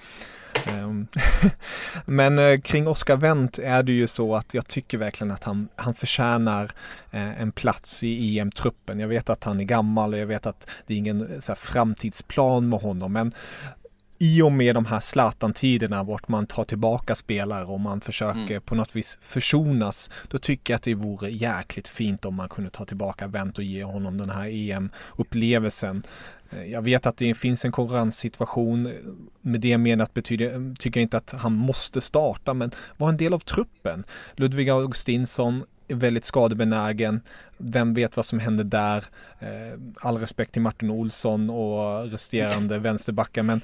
[0.67, 1.07] Ehm,
[2.05, 5.67] men eh, kring Oscar Wendt är det ju så att jag tycker verkligen att han,
[5.75, 6.63] han förtjänar
[7.11, 8.99] eh, en plats i EM-truppen.
[8.99, 11.51] Jag vet att han är gammal och jag vet att det är ingen eh, så
[11.51, 13.33] här, framtidsplan med honom men
[14.21, 18.61] i och med de här Zlatan-tiderna vart man tar tillbaka spelare och man försöker mm.
[18.61, 22.69] på något vis försonas, då tycker jag att det vore jäkligt fint om man kunde
[22.69, 26.03] ta tillbaka Wendt och ge honom den här EM-upplevelsen.
[26.49, 28.93] Eh, jag vet att det finns en konkurrenssituation.
[29.41, 33.33] Med det menat betyder, tycker jag inte att han måste starta, men vara en del
[33.33, 34.03] av truppen.
[34.35, 37.21] Ludvig Augustinsson är väldigt skadebenägen.
[37.57, 39.03] Vem vet vad som händer där?
[39.39, 43.61] Eh, all respekt till Martin Olsson och resterande vänsterbackar, men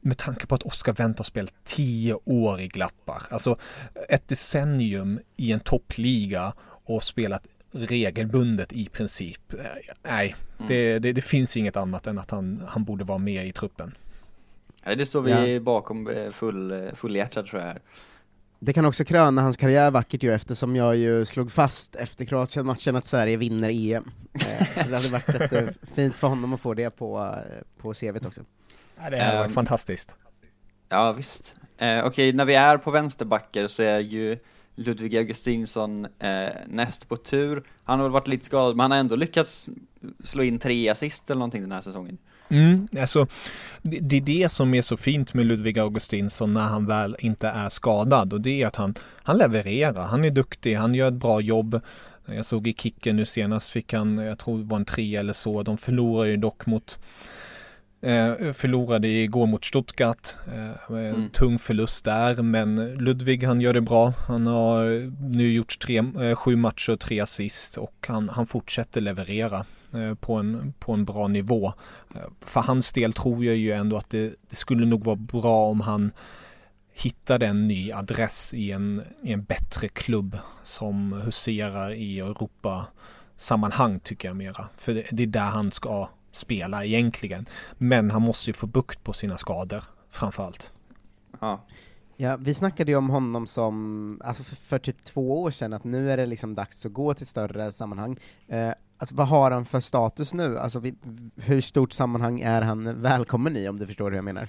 [0.00, 3.58] med tanke på att Oskar Wendt har spelat tio år i Glappar, alltså
[4.08, 6.52] ett decennium i en toppliga
[6.84, 9.52] och spelat regelbundet i princip.
[9.52, 9.58] Eh,
[10.02, 10.68] nej, mm.
[10.68, 13.94] det, det, det, finns inget annat än att han, han borde vara med i truppen.
[14.86, 15.60] Nej, det står vi ja.
[15.60, 17.76] bakom eh, full, eh, fullhjärtat tror jag.
[18.60, 22.96] Det kan också kröna hans karriär vackert ju eftersom jag ju slog fast efter Kroatien-matchen
[22.96, 24.10] att Sverige vinner EM.
[24.76, 27.34] Så det hade varit ett, fint för honom att få det på,
[27.78, 28.40] på CVt också.
[29.02, 30.14] Ja, det hade varit um, fantastiskt.
[30.88, 31.54] Ja, visst.
[31.78, 34.38] Eh, Okej, okay, när vi är på vänsterbackar så är ju
[34.74, 37.62] Ludvig Augustinsson eh, näst på tur.
[37.84, 39.68] Han har väl varit lite skadad, men han har ändå lyckats
[40.24, 42.18] slå in tre assist eller någonting den här säsongen.
[42.48, 43.26] Mm, alltså,
[43.82, 47.48] det, det är det som är så fint med Ludvig Augustinsson när han väl inte
[47.48, 51.14] är skadad och det är att han, han levererar, han är duktig, han gör ett
[51.14, 51.80] bra jobb.
[52.26, 55.32] Jag såg i kicken nu senast fick han, jag tror det var en tre eller
[55.32, 56.98] så, de förlorade ju dock mot
[58.00, 60.28] Eh, förlorade igår mot Stuttgart.
[60.46, 61.30] Eh, mm.
[61.30, 64.12] Tung förlust där, men Ludvig han gör det bra.
[64.26, 69.00] Han har nu gjort tre, eh, sju matcher och tre assist och han, han fortsätter
[69.00, 71.72] leverera eh, på, en, på en bra nivå.
[72.14, 75.66] Eh, för hans del tror jag ju ändå att det, det, skulle nog vara bra
[75.66, 76.12] om han
[76.92, 82.86] hittade en ny adress i en, i en bättre klubb som huserar i Europa
[83.36, 84.68] sammanhang tycker jag mera.
[84.76, 86.08] För det, det är där han ska
[86.38, 87.46] spela egentligen.
[87.78, 90.72] Men han måste ju få bukt på sina skador framförallt.
[91.40, 91.64] Ja.
[92.20, 95.84] Ja, vi snackade ju om honom som, alltså för, för, typ två år sedan, att
[95.84, 98.16] nu är det liksom dags att gå till större sammanhang.
[98.48, 100.58] Eh, alltså vad har han för status nu?
[100.58, 100.94] Alltså vi,
[101.36, 104.48] hur stort sammanhang är han välkommen i, om du förstår hur jag menar?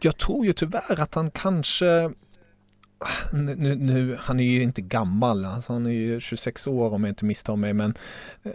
[0.00, 2.10] Jag tror ju tyvärr att han kanske
[3.32, 7.10] nu, nu, han är ju inte gammal, alltså han är ju 26 år om jag
[7.10, 7.94] inte misstar mig, men
[8.42, 8.52] eh,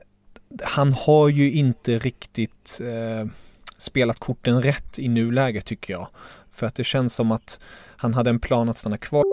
[0.63, 3.29] han har ju inte riktigt eh,
[3.77, 6.07] spelat korten rätt i nuläget tycker jag.
[6.51, 7.59] För att det känns som att
[7.97, 9.23] han hade en plan att stanna kvar.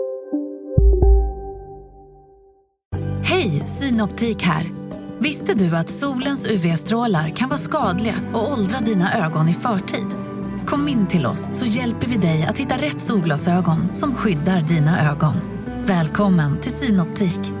[3.23, 4.65] Hej, Synoptik här.
[5.19, 10.07] Visste du att solens UV-strålar kan vara skadliga och åldra dina ögon i förtid?
[10.65, 15.11] Kom in till oss så hjälper vi dig att hitta rätt solglasögon som skyddar dina
[15.11, 15.35] ögon.
[15.85, 17.60] Välkommen till Synoptik.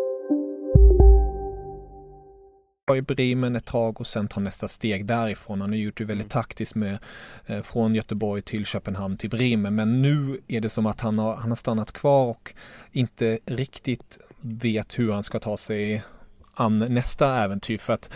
[2.95, 5.61] i Bremen ett tag och sen ta nästa steg därifrån.
[5.61, 6.43] Han har gjort det väldigt mm.
[6.43, 6.99] taktiskt med
[7.45, 9.75] eh, från Göteborg till Köpenhamn till Bremen.
[9.75, 12.53] Men nu är det som att han har, han har stannat kvar och
[12.91, 16.03] inte riktigt vet hur han ska ta sig
[16.53, 17.77] an nästa äventyr.
[17.77, 18.09] För att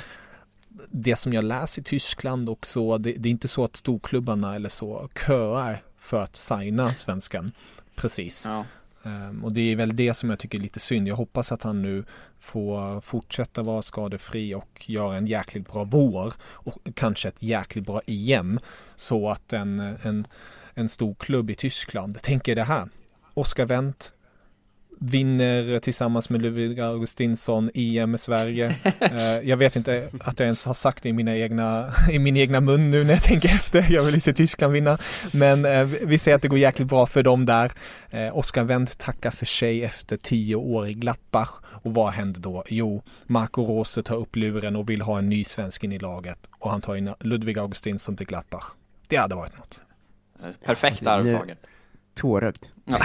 [0.89, 4.55] det som jag läser i Tyskland och så, det, det är inte så att storklubbarna
[4.55, 7.51] eller så köar för att signa svenskan
[7.95, 8.45] precis.
[8.45, 8.65] Ja.
[9.05, 11.07] Ehm, och det är väl det som jag tycker är lite synd.
[11.07, 12.03] Jag hoppas att han nu
[12.39, 18.01] får fortsätta vara skadefri och göra en jäkligt bra vår och kanske ett jäkligt bra
[18.07, 18.59] EM
[18.95, 20.27] så att en, en,
[20.73, 22.89] en stor klubb i Tyskland tänker det här.
[23.33, 24.13] Oscar Wendt
[24.99, 28.75] vinner tillsammans med Ludvig Augustinsson EM i Sverige.
[28.99, 32.37] Eh, jag vet inte att jag ens har sagt det i, mina egna, i min
[32.37, 33.85] egna mun nu när jag tänker efter.
[33.89, 34.97] Jag vill se Tyskland vinna.
[35.33, 37.71] Men eh, vi säger att det går jäkligt bra för dem där.
[38.09, 41.49] Eh, Oskar Wendt tackar för sig efter tio år i Gladbach.
[41.63, 42.63] Och vad händer då?
[42.67, 46.49] Jo, Marco Rose tar upp luren och vill ha en ny svensk in i laget.
[46.59, 48.65] Och han tar in Ludvig Augustinsson till Gladbach.
[49.07, 49.81] Det hade varit något.
[50.65, 51.57] Perfekt arvtagare.
[52.13, 52.65] Tårögd.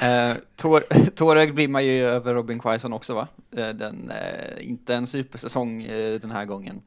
[0.00, 3.28] Eh, tår, tårögd blir man ju över Robin Quaison också va?
[3.56, 6.82] Eh, den, eh, inte en supersäsong eh, den här gången.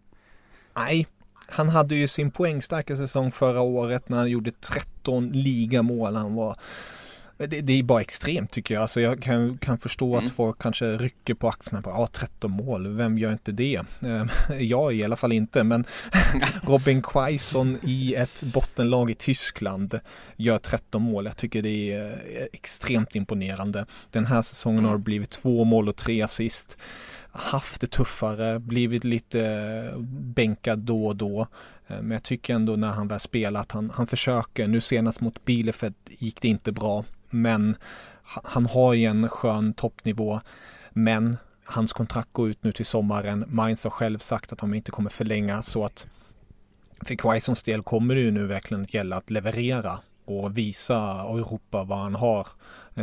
[0.75, 1.07] Nej,
[1.49, 6.15] han hade ju sin poängstarka säsong förra året när han gjorde 13 ligamål.
[6.15, 6.55] Han var
[7.37, 8.81] det, det, är bara extremt tycker jag.
[8.81, 10.25] Alltså jag kan, kan förstå mm.
[10.25, 11.81] att folk kanske rycker på axlarna.
[11.81, 13.81] På, ja, 13 mål, vem gör inte det?
[14.01, 15.85] Ehm, jag i alla fall inte, men
[16.63, 19.99] Robin Quaison i ett bottenlag i Tyskland
[20.35, 21.25] gör 13 mål.
[21.25, 23.85] Jag tycker det är eh, extremt imponerande.
[24.11, 24.89] Den här säsongen mm.
[24.89, 26.77] har det blivit två mål och tre assist
[27.31, 31.47] haft det tuffare, blivit lite eh, bänkad då och då.
[31.87, 34.67] Eh, men jag tycker ändå när han väl spelar att han, han försöker.
[34.67, 37.03] Nu senast mot Bielefeld gick det inte bra.
[37.29, 37.75] Men
[38.23, 40.41] han har ju en skön toppnivå.
[40.91, 43.45] Men hans kontrakt går ut nu till sommaren.
[43.47, 46.07] Mainz har själv sagt att de inte kommer förlänga så att
[47.05, 50.97] för Quaisons del kommer det ju nu verkligen att gälla att leverera och visa
[51.29, 52.47] Europa vad han har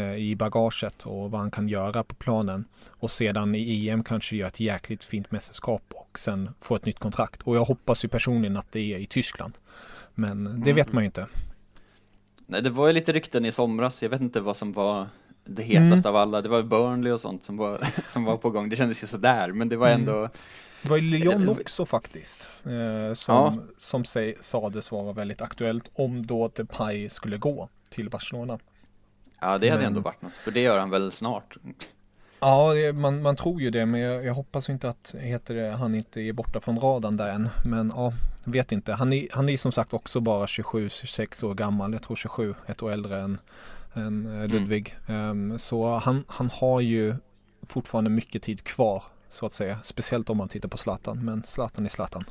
[0.00, 2.64] i bagaget och vad han kan göra på planen.
[2.88, 6.98] Och sedan i EM kanske göra ett jäkligt fint mästerskap och sen få ett nytt
[6.98, 7.42] kontrakt.
[7.42, 9.54] Och jag hoppas ju personligen att det är i Tyskland.
[10.14, 11.26] Men det vet man ju inte.
[12.46, 14.02] Nej, det var ju lite rykten i somras.
[14.02, 15.06] Jag vet inte vad som var
[15.44, 16.16] det hetaste mm.
[16.16, 16.42] av alla.
[16.42, 18.68] Det var Burnley och sånt som var, som var på gång.
[18.68, 20.00] Det kändes ju sådär, men det var mm.
[20.00, 20.28] ändå
[20.82, 22.48] Det var ju Lyon också faktiskt.
[22.64, 23.58] Eh, som ja.
[23.78, 24.04] som
[24.40, 28.58] sades vara väldigt aktuellt om då Depay skulle gå till Barcelona.
[29.44, 29.86] Ja, det hade men...
[29.86, 30.32] ändå varit något.
[30.32, 31.56] För det gör han väl snart.
[32.40, 35.94] Ja, man, man tror ju det, men jag, jag hoppas inte att heter det, han
[35.94, 37.48] inte är borta från radarn där än.
[37.64, 38.12] Men ja,
[38.44, 38.92] vet inte.
[38.92, 41.92] Han är, han är som sagt också bara 27-26 år gammal.
[41.92, 43.38] Jag tror 27, ett år äldre än,
[43.94, 44.50] än eh, mm.
[44.50, 44.96] Ludvig.
[45.06, 45.50] Mm.
[45.52, 47.14] Um, så han, han har ju
[47.62, 49.78] fortfarande mycket tid kvar, så att säga.
[49.82, 52.24] Speciellt om man tittar på Zlatan, men Zlatan är Zlatan.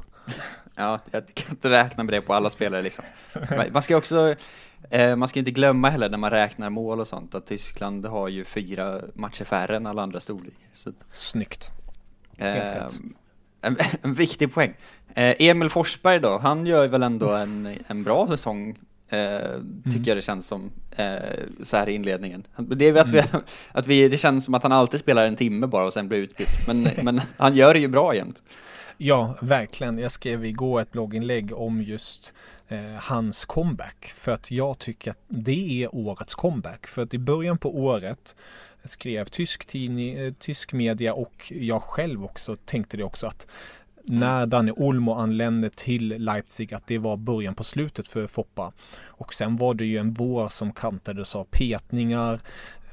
[0.75, 3.05] Ja, jag kan inte räkna med det på alla spelare liksom.
[3.71, 4.35] Man ska också,
[4.89, 8.27] eh, man ska inte glömma heller när man räknar mål och sånt att Tyskland har
[8.27, 10.53] ju fyra matcher färre än alla andra storligor.
[10.73, 10.91] Så.
[11.11, 11.71] Snyggt.
[12.37, 12.83] Eh,
[13.61, 14.73] en, en, viktig poäng.
[15.15, 18.77] Eh, Emil Forsberg då, han gör väl ändå en, en bra säsong
[19.13, 20.03] Eh, tycker mm.
[20.05, 21.15] jag det känns som eh,
[21.61, 22.43] så här i inledningen.
[22.57, 23.25] Det är att, mm.
[23.31, 23.39] vi,
[23.71, 26.19] att vi, det känns som att han alltid spelar en timme bara och sen blir
[26.19, 26.67] utbytt.
[26.67, 28.43] Men, men han gör det ju bra jämt.
[28.97, 29.97] Ja, verkligen.
[29.97, 32.33] Jag skrev igår ett blogginlägg om just
[32.67, 34.13] eh, hans comeback.
[34.15, 36.87] För att jag tycker att det är årets comeback.
[36.87, 38.35] För att i början på året
[38.83, 43.47] skrev tysk, tidning, eh, tysk media och jag själv också tänkte det också att
[44.05, 48.71] när Danny Olmo anlände till Leipzig att det var början på slutet för Foppa.
[49.01, 52.39] Och sen var det ju en vår som kantades av petningar,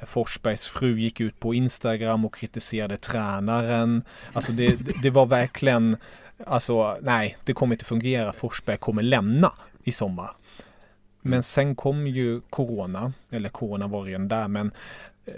[0.07, 4.03] Forsbergs fru gick ut på Instagram och kritiserade tränaren.
[4.33, 5.97] Alltså det, det var verkligen,
[6.47, 8.33] alltså nej, det kommer inte fungera.
[8.33, 9.53] Forsberg kommer lämna
[9.85, 10.31] i sommar.
[11.23, 14.71] Men sen kom ju Corona, eller Corona var redan där, men
[15.27, 15.35] eh,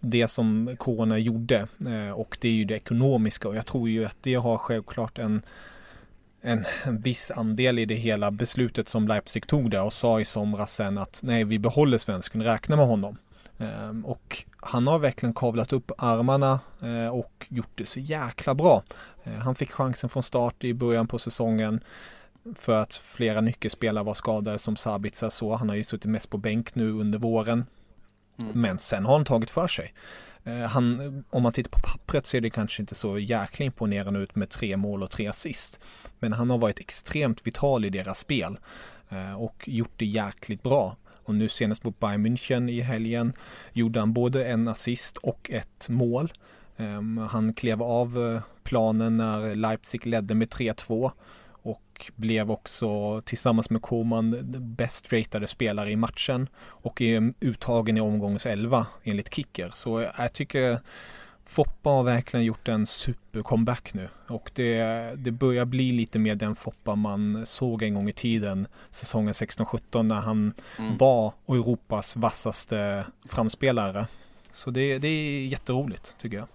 [0.00, 4.04] det som Corona gjorde eh, och det är ju det ekonomiska och jag tror ju
[4.04, 5.42] att det har självklart en
[6.46, 10.24] en, en viss andel i det hela beslutet som Leipzig tog där och sa i
[10.24, 13.16] somras sen att nej, vi behåller svensken, räkna med honom.
[13.58, 18.82] Ehm, och han har verkligen kavlat upp armarna eh, och gjort det så jäkla bra.
[19.24, 21.80] Eh, han fick chansen från start i början på säsongen
[22.54, 25.54] för att flera nyckelspelare var skadade som Sabitzer så.
[25.54, 27.66] Han har ju suttit mest på bänk nu under våren.
[28.38, 28.60] Mm.
[28.60, 29.94] Men sen har han tagit för sig.
[30.44, 34.34] Eh, han, om man tittar på pappret ser det kanske inte så jäkla imponerande ut
[34.34, 35.80] med tre mål och tre assist.
[36.18, 38.58] Men han har varit extremt vital i deras spel
[39.38, 40.96] och gjort det jäkligt bra.
[41.26, 43.32] Och nu senast mot Bayern München i helgen
[43.72, 46.32] gjorde han både en assist och ett mål.
[46.76, 51.10] Ehm, han klev av eh, planen när Leipzig ledde med 3-2
[51.50, 54.36] och blev också tillsammans med Koman
[54.76, 59.70] bäst ratade spelare i matchen och är uttagen i omgångens 11 enligt Kicker.
[59.74, 60.80] Så jag tycker
[61.46, 64.82] Foppa har verkligen gjort en supercomeback nu och det,
[65.16, 70.02] det börjar bli lite mer den Foppa man såg en gång i tiden säsongen 16-17
[70.02, 70.96] när han mm.
[70.96, 74.06] var Europas vassaste framspelare.
[74.52, 76.48] Så det, det är jätteroligt tycker jag.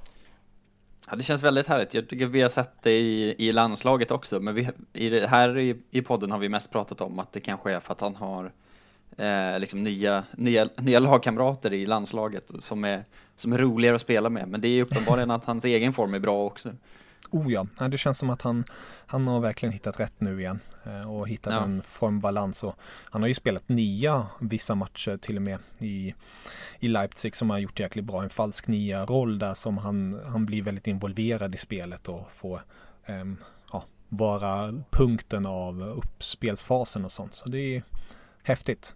[1.09, 1.93] Ja, det känns väldigt härligt.
[1.93, 5.57] Jag tycker vi har sett det i, i landslaget också, men vi, i det, här
[5.57, 8.15] i, i podden har vi mest pratat om att det kanske är för att han
[8.15, 8.51] har
[9.17, 13.03] eh, liksom nya, nya, nya lagkamrater i landslaget som är,
[13.35, 14.47] som är roligare att spela med.
[14.47, 16.71] Men det är uppenbarligen att hans egen form är bra också.
[17.29, 18.63] Oh ja, det känns som att han,
[19.05, 21.63] han har verkligen hittat rätt nu igen eh, och hittat Ja.
[21.63, 22.63] en formbalans.
[22.63, 26.13] Och han har ju spelat nia vissa matcher till och med i,
[26.79, 28.23] i Leipzig som har gjort jäkligt bra.
[28.23, 32.61] En falsk nia roll där som han, han blir väldigt involverad i spelet och får
[33.05, 33.37] ehm,
[33.73, 37.33] ja, vara punkten av uppspelsfasen och sånt.
[37.33, 37.83] Så det är
[38.43, 38.95] häftigt.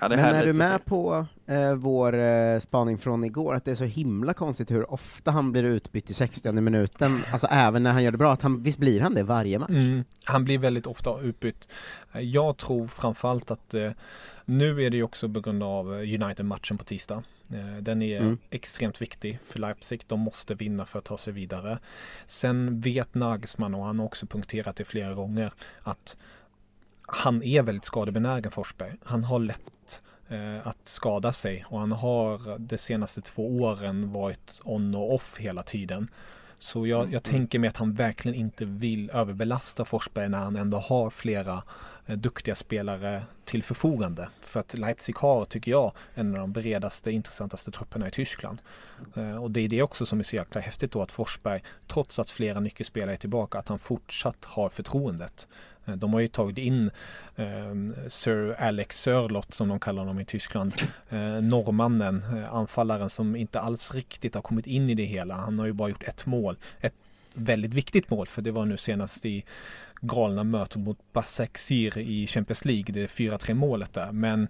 [0.00, 3.74] Ja, Men är du med på eh, vår eh, spaning från igår, att det är
[3.74, 8.02] så himla konstigt hur ofta han blir utbytt i 60 minuten, alltså även när han
[8.04, 9.70] gör det bra, att han, visst blir han det varje match?
[9.70, 11.68] Mm, han blir väldigt ofta utbytt.
[12.12, 13.90] Jag tror framförallt att eh,
[14.44, 17.22] nu är det ju också på grund av United-matchen på tisdag.
[17.50, 18.38] Eh, den är Mm.
[18.50, 20.02] extremt viktig för Leipzig.
[20.06, 21.78] De måste vinna för att ta sig vidare.
[22.26, 26.16] Sen vet Nagelsmann och han har också punkterat det flera gånger att
[27.14, 28.94] han är väldigt skadebenägen Forsberg.
[29.04, 34.60] Han har lätt eh, att skada sig och han har de senaste två åren varit
[34.64, 36.08] on och off hela tiden.
[36.58, 40.78] Så jag, jag tänker mig att han verkligen inte vill överbelasta Forsberg när han ändå
[40.78, 41.62] har flera
[42.06, 44.28] Eh, duktiga spelare till förfogande.
[44.40, 48.58] För att Leipzig har, tycker jag, en av de bredaste, intressantaste trupperna i Tyskland.
[49.14, 52.18] Eh, och det är det också som är så jäkla häftigt då att Forsberg, trots
[52.18, 55.48] att flera nyckelspelare är tillbaka, att han fortsatt har förtroendet.
[55.84, 56.90] Eh, de har ju tagit in
[57.36, 60.74] eh, Sir Alex Sörlott som de kallar honom i Tyskland.
[61.08, 65.34] Eh, norrmannen, eh, anfallaren som inte alls riktigt har kommit in i det hela.
[65.34, 66.56] Han har ju bara gjort ett mål.
[66.80, 66.94] Ett
[67.34, 69.44] väldigt viktigt mål för det var nu senast i
[70.02, 74.12] galna mötet mot Basaksehir i Champions League, det 4-3 målet där.
[74.12, 74.48] Men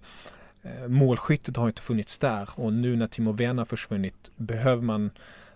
[0.62, 5.10] eh, målskyttet har inte funnits där och nu när Timo Werner har försvunnit behöver man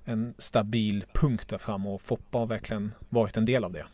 [0.05, 3.87] en stabil punkt där fram och Foppa har verkligen varit en del av det.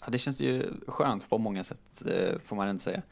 [0.00, 3.02] Ja, det känns ju skönt på många sätt, eh, får man inte säga.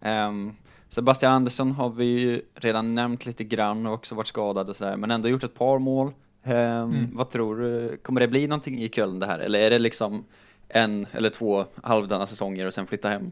[0.00, 0.56] Ehm,
[0.88, 4.96] Sebastian Andersson har vi ju redan nämnt lite grann och också varit skadad och sådär,
[4.96, 6.12] men ändå gjort ett par mål.
[6.46, 7.10] Ehm, Mm.
[7.16, 9.38] Vad tror du, kommer det bli någonting i Köln det här?
[9.38, 10.24] Eller är det liksom
[10.68, 13.30] en eller två halvdana säsonger och sen flytta hem?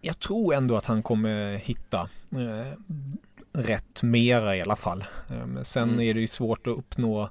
[0.00, 2.78] Jag tror ändå att han kommer hitta eh,
[3.52, 5.04] rätt mera i alla fall.
[5.30, 6.00] Eh, sen Mm.
[6.00, 7.22] är det ju svårt att uppnå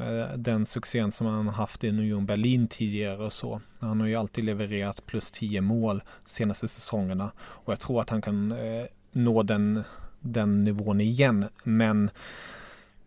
[0.00, 3.60] eh, den succén som han haft i Union Berlin tidigare och så.
[3.78, 8.22] Han har ju alltid levererat plus 10 mål senaste säsongerna och jag tror att han
[8.22, 9.82] kan eh, nå den,
[10.20, 11.46] den nivån igen.
[11.64, 12.10] Men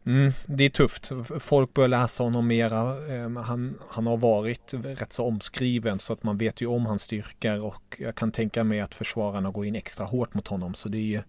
[0.07, 1.11] Mm, det är tufft.
[1.39, 3.07] Folk börjar läsa honom mera.
[3.15, 7.01] Eh, Han, han har varit rätt så omskriven så att man vet ju om hans
[7.01, 10.73] styrkor och jag kan tänka mig att försvararna går in extra hårt mot honom.
[10.73, 11.21] Så det är ju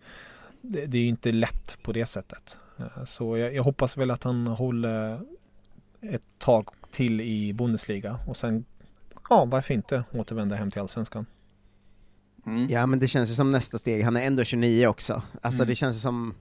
[0.63, 2.57] det, det är inte lätt på det sättet.
[2.79, 5.21] Eh, Så jag, jag hoppas väl att han håller
[6.01, 8.65] ett tag till i Bundesliga och sen,
[9.31, 11.27] ja varför inte återvända hem till Allsvenskan.
[12.69, 15.23] Ja men det känns ju som nästa steg, han är ändå 29 också.
[15.43, 15.69] Alltså Mm.
[15.69, 16.35] det känns ju som,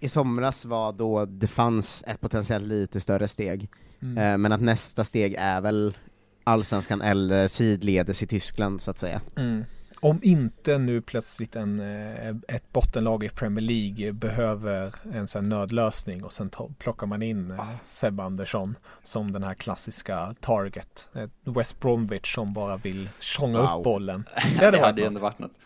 [0.00, 3.68] i somras var då det fanns ett potentiellt lite större steg.
[4.02, 4.18] Mm.
[4.18, 5.96] Eh, men att nästa steg är väl
[6.44, 9.20] allsvenskan eller sidledes i Tyskland så att säga.
[9.36, 9.64] Mm.
[10.00, 16.24] Om inte nu plötsligt en, eh, ett bottenlag i Premier League behöver en sån nödlösning
[16.24, 21.08] och sen ta, plockar man in eh, Seb Andersson som den här klassiska target.
[21.44, 23.78] West Bromwich som bara vill tjonga Wow.
[23.78, 24.24] upp bollen.
[24.58, 25.08] Det hade, varit ju något.
[25.08, 25.58] ändå varit något.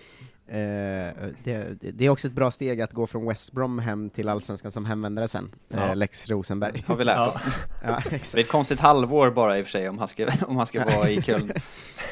[0.51, 4.29] Eh, det, det är också ett bra steg att gå från West Brom hem till
[4.29, 5.77] allsvenskan som hemvändare sen, Ja.
[5.89, 6.83] eh, Lex Rosenberg.
[6.87, 7.41] Har vi lärt oss.
[7.83, 10.57] ja, Det är ett konstigt halvår bara i och för sig om han ska, om
[10.57, 11.51] han ska vara i Köln.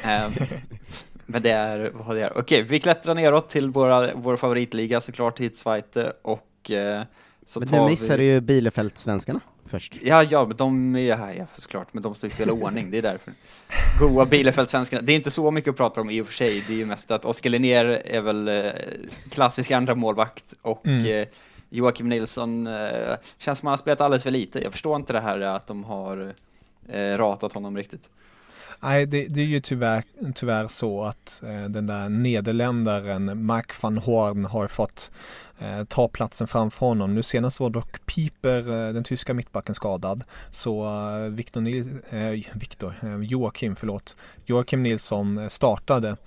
[0.04, 0.32] Ehm,
[1.26, 2.38] Men det är vad det är.
[2.38, 7.04] Okej, vi klättrar neråt till våra, vår favoritliga såklart, Hitzweite och eh,
[7.50, 8.24] så Men nu missar vi...
[8.24, 9.98] du ju Bielefeld-svenskarna först.
[10.02, 12.98] Ja, ja, men de är här, ja, såklart, men de står i fel ordning, det
[12.98, 13.34] är därför.
[14.00, 15.02] Goa Bielefeld-svenskarna.
[15.02, 16.86] Det är inte så mycket att prata om i och för sig, det är ju
[16.86, 18.64] mest att Oskar Linnér är väl eh,
[19.30, 21.06] klassisk andra målvakt och Mm.
[21.06, 21.28] eh,
[21.70, 24.64] Joakim Nilsson eh, känns som han har spelat alldeles för lite.
[24.64, 26.34] Jag förstår inte det här att de har
[27.18, 28.10] ratat honom riktigt.
[28.82, 30.04] Nej, det, det är ju tyvärr,
[30.36, 35.12] tyvärr så att eh, den där nederländaren Mark van Horn har fått
[35.60, 37.16] eh, ta platsen framför honom.
[37.16, 40.24] Nu senast var dock Piper, eh, den tyska mittbacken, skadad.
[40.52, 44.16] Så eh, Victor Nils, eh, Victor, eh, Joakim, förlåt,
[44.46, 46.18] Joakim Nilsson eh, startade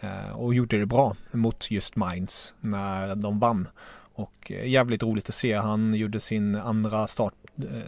[0.00, 3.68] eh, och gjorde det bra mot just Mainz när de vann.
[4.14, 5.54] Och eh, jävligt roligt att se.
[5.54, 7.34] Han gjorde sin andra start,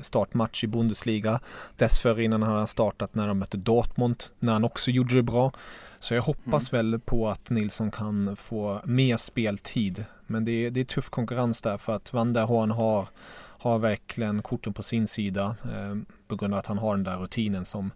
[0.01, 1.41] startmatch i Bundesliga.
[1.77, 5.53] Dessförinnan har han startat när de mötte Dortmund, när han också gjorde det bra.
[5.99, 10.05] Så jag hoppas väl på att Nilsson kan få mer speltid.
[10.27, 13.79] Men det är, det är tuff konkurrens där för att Van der Horn har, har
[13.79, 15.57] verkligen korten på sin sida.
[15.65, 15.97] Eh,
[16.29, 17.91] på grund av att han har den där rutinen som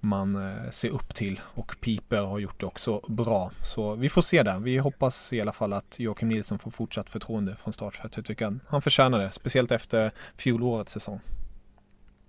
[0.00, 3.50] man eh, ser upp till och Piper har gjort det också bra.
[3.62, 4.58] Så vi får se där.
[4.58, 8.16] Vi hoppas i alla fall att Joakim Nilsson får fortsatt förtroende från start för att
[8.16, 11.20] jag tycker han, han förtjänar det, speciellt efter fjolårets säsong.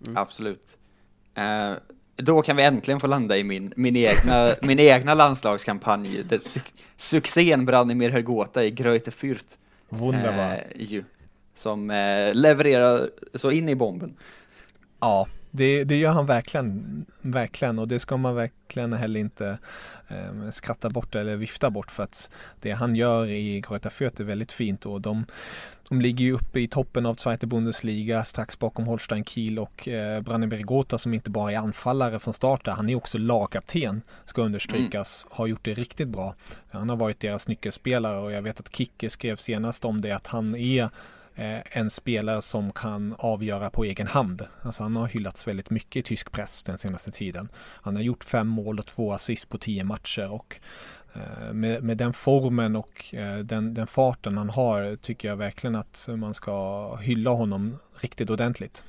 [0.05, 0.17] Mm.
[0.17, 0.77] Absolut.
[1.35, 1.73] Eh,
[2.15, 6.23] då kan vi äntligen få landa i min, min, egna, min egna landslagskampanj.
[6.23, 6.59] Där su
[6.97, 9.57] succén Branimir Hergota i Greuter Fürth.
[9.89, 10.63] Wunderbar.
[10.75, 11.03] Eh,
[11.53, 14.17] som eh, levererar så in i bomben.
[14.99, 19.57] Ja, det, det gör han verkligen, verkligen och det ska man verkligen heller inte
[20.07, 22.29] eh, skratta bort eller vifta bort för att
[22.59, 25.25] det han gör i Greuther Fürth är väldigt fint och de,
[25.89, 30.21] de ligger ju uppe i toppen av Zweite Bundesliga strax bakom Holstein Kiel och eh,
[30.21, 34.41] Brandenburg Gotha som inte bara är anfallare från start där, han är också lagkapten ska
[34.41, 35.35] understrykas, mm.
[35.37, 36.35] har gjort det riktigt bra.
[36.69, 40.27] Han har varit deras nyckelspelare och jag vet att Kicke skrev senast om det att
[40.27, 40.89] han är
[41.35, 44.47] en spelare som kan avgöra på egen hand.
[44.61, 47.49] Alltså han har hyllats väldigt mycket i tysk press den senaste tiden.
[47.55, 50.59] Han har gjort fem mål och två assist på tio matcher och
[51.13, 55.75] eh, med, med den formen och eh, den, den farten han har tycker jag verkligen
[55.75, 58.83] att man ska hylla honom riktigt ordentligt.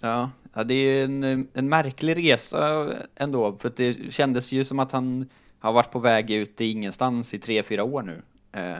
[0.00, 4.92] Ja, ja det är en, en märklig resa ändå, för det kändes ju som att
[4.92, 8.22] han har varit på väg ut i ingenstans i tre, fyra år nu.
[8.52, 8.74] Eh,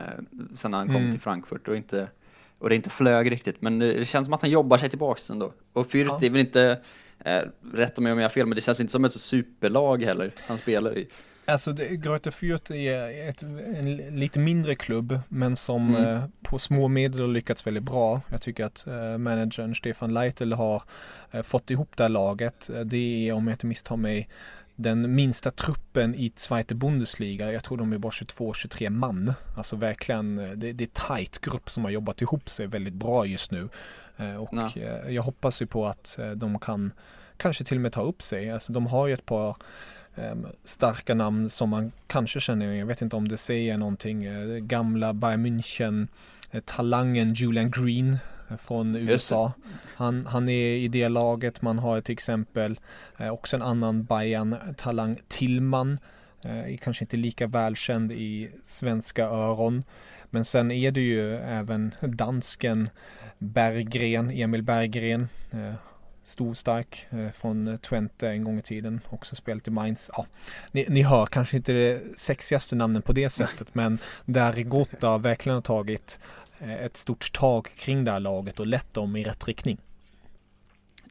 [0.55, 1.11] sen han kom mm.
[1.11, 2.09] till Frankfurt och inte
[2.59, 3.63] och det inte flög riktigt.
[3.63, 5.53] Men det känns som att han jobbar sig tillbaks ändå.
[5.73, 6.27] Och Fürth ja.
[6.27, 6.81] är väl inte,
[7.25, 7.41] eh,
[7.73, 10.31] rätta mig om jag har fel, men det känns inte som ett så superlag heller
[10.47, 11.09] han spelar i.
[11.49, 16.17] Alltså Greuther Fürth är ett, en lite mindre klubb men som mm.
[16.17, 18.21] eh, på små medel har lyckats väldigt bra.
[18.31, 20.83] Jag tycker att eh, managern Stefan Leitl har
[21.31, 22.71] eh, fått ihop det här laget.
[22.85, 24.29] Det är om jag inte misstar mig
[24.79, 27.53] den minsta truppen i Zweite Bundesliga.
[27.53, 29.33] Jag tror de är bara 22-23 man.
[29.57, 33.51] Alltså verkligen, det, det är tajt grupp som har jobbat ihop sig väldigt bra just
[33.51, 33.69] nu.
[34.17, 34.73] Eh, och ja.
[34.77, 36.93] Eh, jag hoppas ju på att eh, de kan
[37.37, 38.51] kanske till och med ta upp sig.
[38.51, 39.57] Alltså de har ju ett par
[40.15, 42.73] ehm, starka namn som man kanske känner.
[42.73, 44.27] Jag vet inte om det säger någonting.
[44.69, 46.09] Gamla Bayern München
[46.65, 48.19] talangen Julian Green
[48.59, 49.53] från USA.
[49.95, 51.63] Han, han är i det laget.
[51.63, 52.81] Man har till exempel
[53.19, 55.99] eh, också en annan Bayern talang Tillman.
[56.43, 59.85] Eh, kanske inte lika välkänd i svenska öron.
[60.31, 62.89] Men sen är det ju även dansken
[63.39, 65.29] Berggren, Emil Berggren.
[65.51, 65.75] Eh,
[66.23, 69.01] stor stark från Twente en gång i tiden.
[69.09, 70.11] Också spelat i Mainz.
[70.17, 70.27] Ja,
[70.73, 75.55] ni, ni hör kanske inte det sexigaste namnen på det sättet men där Rigotta verkligen
[75.55, 76.21] har tagit
[76.61, 79.79] ett stort tag kring det här laget och lett dem i rätt riktning.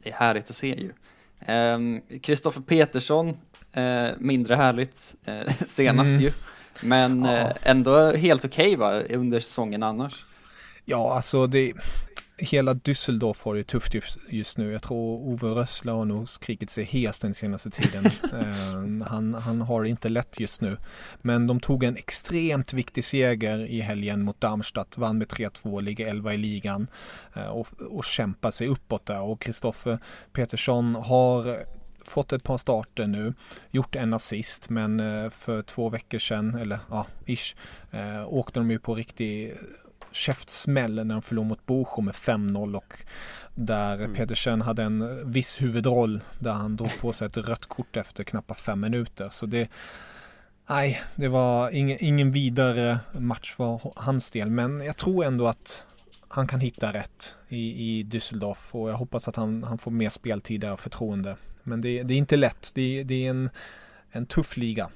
[0.04, 0.94] Det är härligt att se ju.
[2.22, 3.38] Kristoffer ehm, Petersson,
[3.74, 6.22] eh, mindre härligt eh, senast mm.
[6.22, 6.32] ju.
[6.82, 7.38] Men ja.
[7.38, 10.26] eh, ändå helt okej okay, va, under säsongen annars.
[10.86, 11.74] Ja, alltså det,
[12.38, 13.96] hela Düsseldorf har det tufft
[14.30, 14.72] just nu.
[14.72, 18.06] Jag tror Ove Rössle har nog skrikit sig hes den senaste tiden.
[18.06, 20.78] uh, han, han har det inte lätt just nu.
[21.22, 26.08] Men de tog en extremt viktig seger i helgen mot Darmstadt, vann med 3-2, ligger
[26.08, 26.88] 11 i ligan
[27.38, 29.22] uh, och, och kämpar sig uppåt där.
[29.22, 30.00] Och Kristoffer
[30.34, 31.66] Petersson har
[32.02, 33.34] fått ett par starter nu,
[33.72, 37.56] gjort en assist men eh, för två veckor sedan, eller ja, ish,
[38.28, 39.58] åkte de ju på riktig
[40.12, 42.94] käftsmäll när de förlorade mot Bochum med 5-0 och
[43.56, 44.16] där mm.
[44.16, 48.62] Pedersen hade en viss huvudroll där han drog på sig ett rött kort efter knappt
[48.62, 49.30] fem minuter.
[49.30, 49.70] Så det
[50.70, 55.86] Nej, det var ingen, ingen vidare match för hans del, men jag tror ändå att
[56.28, 60.10] han kan hitta rätt i, i Düsseldorf och jag hoppas att han, han får mer
[60.10, 61.36] speltid och förtroende.
[61.64, 63.50] Men det, det är inte lätt, det, det är en,
[64.12, 64.90] en tuff liga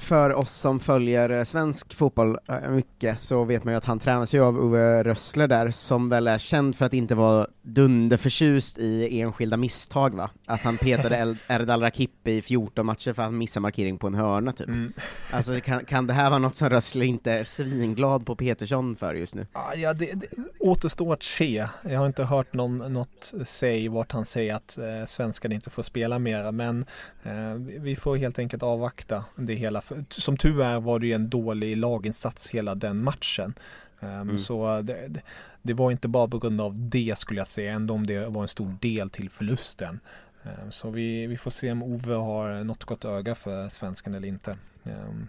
[0.00, 4.34] för oss som följer svensk fotboll eh, mycket så vet man ju att han tränas
[4.34, 9.20] ju av Ove Rössler där, som väl är känd för att inte vara dunderförtjust i
[9.20, 10.30] enskilda misstag va?
[10.46, 14.14] Att han petade Erdal Rakip i 14 matcher för att han missade markering på en
[14.14, 14.68] hörna typ.
[14.68, 14.92] Mm.
[15.30, 19.14] Alltså kan, kan det här vara något som Rössler inte är svinglad på Petersson för
[19.14, 19.46] just nu?
[19.76, 20.26] Ja, det, det
[20.58, 21.66] återstår att se.
[21.82, 25.82] Jag har inte hört någon, något säg vart han säger att eh, svenskarna inte får
[25.82, 26.86] spela mera, men
[27.22, 31.28] eh, vi får helt enkelt avvakta det hela som tur är var det ju en
[31.28, 33.54] dålig laginsats hela den matchen.
[34.00, 34.38] Um, mm.
[34.38, 35.22] Så det,
[35.62, 38.42] det, var inte bara på grund av det skulle jag säga, ändå om det var
[38.42, 40.00] en stor del till förlusten.
[40.42, 44.28] Um, så vi, vi får se om Ove har något gott öga för svensken eller
[44.28, 44.56] inte.
[44.82, 45.28] Um,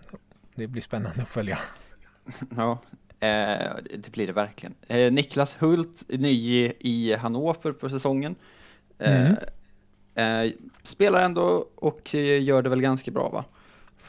[0.55, 1.59] det blir spännande att följa.
[2.55, 2.79] Ja,
[3.19, 4.75] eh, det blir det verkligen.
[4.87, 8.35] Eh, Niklas Hult, ny i Hannover på säsongen.
[8.99, 9.35] Eh, mm.
[10.15, 10.51] Eh,
[10.83, 13.45] spelar ändå och gör det väl ganska bra va?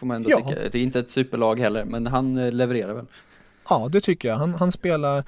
[0.01, 0.37] Får man ändå ja.
[0.37, 0.61] tycka.
[0.73, 3.07] Det är inte ett superlag heller, men han eh, levererar väl.
[3.69, 4.37] Ja, det tycker jag.
[4.37, 5.25] Han, han spelar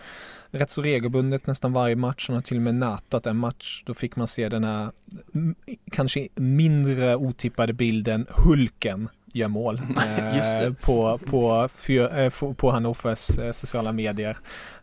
[0.50, 2.28] rätt så regelbundet nästan varje match.
[2.28, 3.82] Han har till och med nätat en match.
[3.86, 4.90] Då fick man se den här
[5.90, 13.52] kanske mindre otippade bilden Hulken gör mål eh, på, på, för, eh, på Hannoffers eh,
[13.52, 14.36] sociala medier.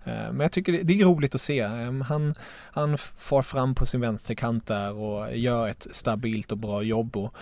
[0.04, 1.64] Men jag tycker det, det är roligt att se.
[2.04, 2.36] Han,
[2.72, 7.18] han far fram på sin vänsterkant där och gör ett stabilt och bra jobb.
[7.18, 7.36] Och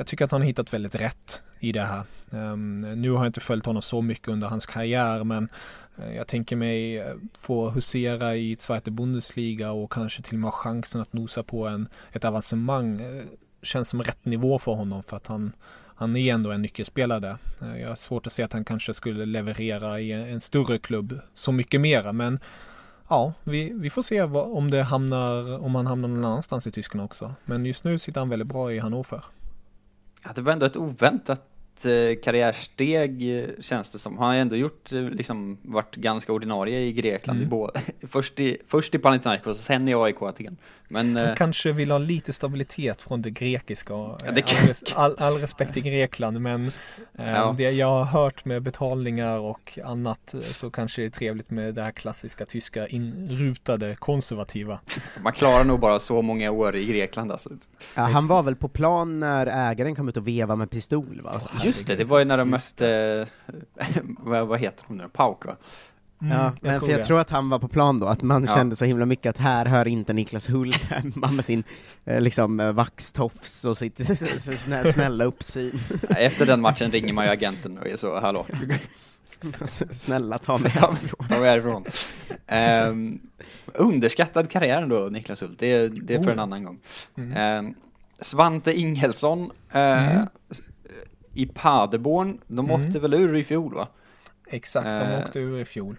[0.00, 2.02] jag tycker att han har hittat väldigt rätt i det här.
[2.30, 5.48] Um, nu har jag inte följt honom så mycket under hans karriär men
[5.98, 10.50] eh, jag tänker mig eh, få husera i Zweite Bundesliga och kanske till och med
[10.50, 13.00] ha chansen att nosa på en, ett avancemang.
[13.00, 13.24] Eh,
[13.62, 15.52] känns som rätt nivå för honom för att han,
[15.94, 17.38] han är ändå en nyckelspelare.
[17.80, 21.20] Jag har svårt att se att han kanske skulle leverera i en, en större klubb
[21.34, 22.38] så mycket mera men
[23.08, 26.72] Ja, vi, vi får se vad, om det hamnar, om han hamnar någon annanstans i
[26.72, 27.34] Tyskland också.
[27.44, 29.24] Men just nu sitter han väldigt bra i Hannover.
[30.22, 31.49] Ja, det var ändå ett oväntat
[32.22, 34.18] karriärsteg eh, känns det som.
[34.18, 37.36] Han har ändå gjort, eh, liksom varit ganska ordinarie i Grekland.
[37.36, 37.46] Mm.
[37.46, 40.56] I både, först, i, först i Panathinaikos och sen i AIK Aten.
[40.92, 43.92] Men, Han kanske vill ha lite stabilitet från det grekiska.
[43.92, 44.44] Ja, det
[44.94, 46.72] all, all, all, respekt till Grekland men
[47.16, 47.54] ja.
[47.58, 51.82] det jag har hört med betalningar och annat så kanske det är trevligt med det
[51.82, 54.80] här klassiska tyska inrutade konservativa.
[55.22, 57.50] Man klarar nog bara så många år i Grekland alltså.
[57.94, 61.40] Ja, han var väl på plan när ägaren kom ut och veva med pistol va?
[61.70, 63.26] Just det, det var ju när de mötte,
[64.18, 65.56] vad, vad heter hon nu, Pauk va?
[66.22, 68.44] Mm, ja, men jag för jag tror att han var på plan då, att man
[68.44, 68.54] ja.
[68.54, 71.64] kände så himla mycket att här hör inte Niklas Hult hemma med sin
[72.04, 74.00] eh, liksom eh, vaxtofs och sitt
[74.94, 75.80] snälla uppsyn.
[76.08, 78.46] Efter den matchen ringer man ju agenten och är så, hallå.
[79.90, 81.28] Snälla ta mig härifrån.
[81.28, 81.84] Ta mig härifrån.
[82.90, 83.20] Um,
[83.74, 86.32] underskattad karriär då, Niklas Hult, det, det är för oh.
[86.32, 86.78] en annan gång.
[87.16, 87.66] Mm.
[87.66, 87.74] Um,
[88.20, 89.40] Svante Ingelsson,
[89.74, 90.26] uh, mm
[91.34, 92.70] i Paderborn, de mm.
[92.70, 93.88] åkte väl ur i fjol va?
[94.46, 95.96] Exakt, de eh, åkte ur i fjol.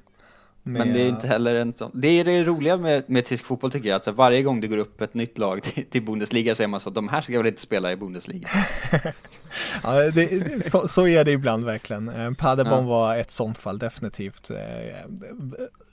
[0.64, 0.88] Med...
[0.88, 3.72] Men det är inte heller en sån, det är det roliga med, med tysk fotboll
[3.72, 6.64] tycker jag, alltså varje gång det går upp ett nytt lag till, till Bundesliga så
[6.64, 8.50] är man så, de här ska väl inte spela i Bundesliga?
[9.84, 12.10] ja, det, så, så, är det ibland verkligen.
[12.10, 12.90] Eh, Paderborn ja.
[12.90, 14.52] var ett sånt fall definitivt.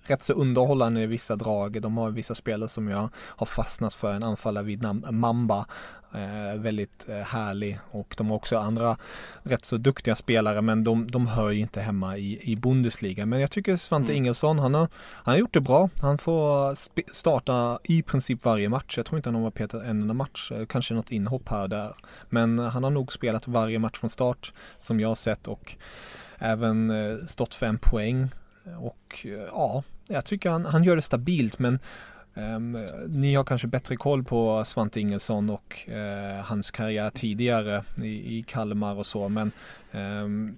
[0.09, 1.83] Eh, rätt så underhållande i vissa drag.
[1.83, 5.67] De har vissa spelare som jag har fastnat för, en anfallare vid namn Mamba
[6.13, 8.97] Eh, väldigt eh, härlig och de har också andra
[9.43, 13.27] rätt så duktiga spelare men de, de hör ju inte hemma i, i Bundesliga.
[13.27, 14.17] Men jag tycker Svante mm.
[14.17, 15.91] Ingelsson, han har, han har gjort det bra.
[16.03, 16.75] Han får
[17.15, 18.97] starta i princip varje match.
[18.97, 21.69] Jag tror inte han har petat en enda match, eh, kanske något inhopp här och
[21.69, 21.95] där.
[22.29, 25.77] Men han har nog spelat varje match från start som jag har sett och
[26.39, 28.29] även eh, stått en poäng.
[28.79, 31.79] Och eh, ja, jag tycker han, han gör det stabilt men
[32.35, 32.73] Um,
[33.09, 38.43] ni har kanske bättre koll på Svante Ingelsson och uh, hans karriär tidigare i, i,
[38.43, 39.51] Kalmar och så men
[39.93, 40.57] um,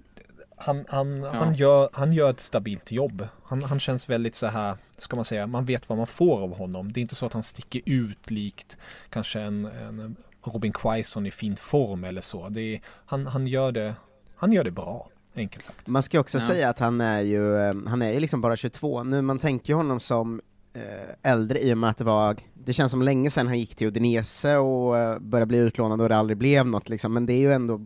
[0.55, 1.29] han, han, ja.
[1.29, 3.27] han, gör, han gör ett stabilt jobb.
[3.43, 6.57] Han, han känns väldigt så här, ska man säga, man vet vad man får av
[6.57, 6.93] honom.
[6.93, 8.77] Det är inte så att han sticker ut likt
[9.09, 12.49] kanske en, en Robin Quaison i fin form eller så.
[12.49, 13.95] Det är, han, han, gör det,
[14.35, 15.09] han gör det bra.
[15.35, 15.87] Enkelt sagt.
[15.87, 16.47] Man ska också ja.
[16.47, 19.69] säga att han är ju, eh, han är ju liksom bara 22, nu man tänker
[19.69, 20.41] ju honom som
[20.73, 23.75] Eh, äldre i och med att det var, det känns som länge sedan han gick
[23.75, 27.33] till Udinese och eh, började bli utlånad och det aldrig blev något liksom, men det
[27.33, 27.81] är ju ändå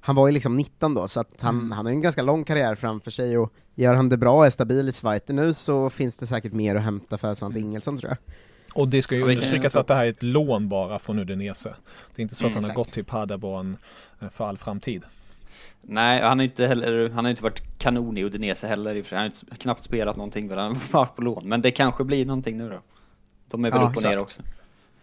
[0.00, 1.72] han var ju liksom 19 då, så att han, mm.
[1.72, 4.50] han har en ganska lång karriär framför sig, och gör han det bra och är
[4.50, 7.68] stabil i Schweiz nu så finns det säkert mer att hämta för Svante mm.
[7.68, 8.34] Ingelsson tror jag.
[8.74, 11.74] Och det ska ju understrykas att det här är ett lån bara från Udinese.
[12.14, 13.76] Det är inte så att mm, han har gått till Paderborn
[14.32, 15.04] för all framtid.
[15.82, 19.26] Nej, han har inte heller, han har inte varit kanon i Udinese heller Han har
[19.26, 21.48] inte, knappt spelat någonting väl, han har varit på lån.
[21.48, 22.80] Men det kanske blir någonting nu då.
[23.48, 24.42] De är väl ja, upp och ner också.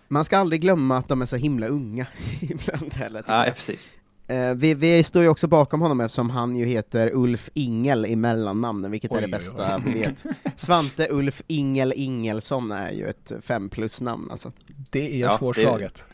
[0.08, 2.08] Man ska aldrig glömma att de är så himla unga
[2.42, 3.24] ibland heller.
[3.28, 3.94] Ja, ja, precis.
[4.28, 8.16] Eh, vi, vi, står ju också bakom honom eftersom han ju heter Ulf Ingel i
[8.16, 10.24] mellannamnen, vilket oj, är det bästa vi vet.
[10.56, 14.52] Svante Ulf Ingel Ingelsson är ju ett fem plus namn alltså.
[14.90, 16.06] Det är ja, svårslaget.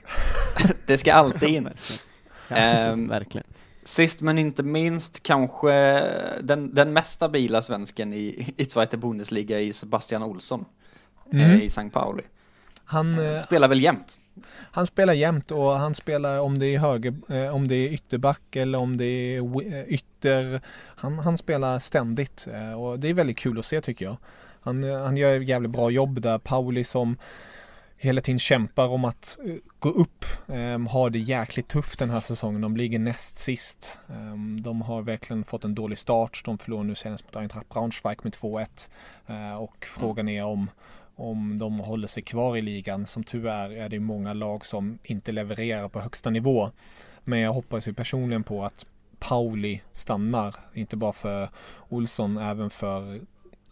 [0.57, 1.69] Det, det ska alltid in.
[2.47, 3.47] ja, um, verkligen.
[3.85, 5.71] Sist men inte minst kanske
[6.41, 10.65] den, den mest stabila svensken i, i Zweite Bundesliga i Sebastian Olsson
[11.31, 11.51] mm.
[11.51, 11.89] eh, i St.
[11.89, 12.23] Pauli.
[12.85, 14.19] Han eh, spelar väl jämt?
[14.71, 18.55] Han spelar jämt och han spelar om det är höger, eh, om det är ytterback
[18.55, 20.61] eller om det är eh, ytter.
[20.95, 24.17] Han, han spelar ständigt eh, och det är väldigt kul att se tycker jag.
[24.61, 26.37] Han, eh, han gör ett jävligt bra jobb där.
[26.37, 27.17] Pauli som
[28.03, 30.25] hela tiden kämpar om att eh, gå upp.
[30.47, 32.61] Ehm, um, har det jäkligt tufft den här säsongen.
[32.61, 33.99] De ligger näst sist.
[34.07, 36.41] Um, de har verkligen fått en dålig start.
[36.45, 38.89] De förlorade nu senast mot Eintracht Braunschweig med 2-1.
[39.29, 40.69] Uh, eh, och frågan är om
[41.15, 43.05] om de håller sig kvar i ligan.
[43.05, 46.71] Som tur är är det många lag som inte levererar på högsta nivå.
[47.23, 48.85] Men jag hoppas ju personligen på att
[49.19, 50.55] Pauli stannar.
[50.73, 51.49] Inte bara för
[51.89, 53.21] Olsson, även för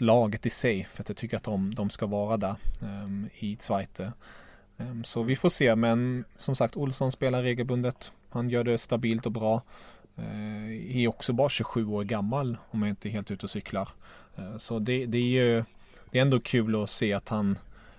[0.01, 3.57] laget i sig för att jag tycker att de, de ska vara där um, i
[3.59, 4.13] Zweite.
[4.77, 8.11] Um, så vi får se men som sagt Olsson spelar regelbundet.
[8.29, 9.61] Han gör det stabilt och bra.
[10.19, 13.89] Uh, är också bara 27 år gammal om jag inte är helt ute och cyklar.
[14.39, 15.63] Uh, så det, det är ju
[16.11, 17.57] det är ändå kul att se att han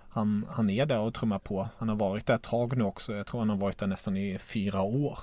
[0.08, 1.68] han, han är där och trummar på.
[1.78, 3.14] Han har varit där ett tag nu också.
[3.14, 5.18] Jag tror han har varit där nästan i fyra år.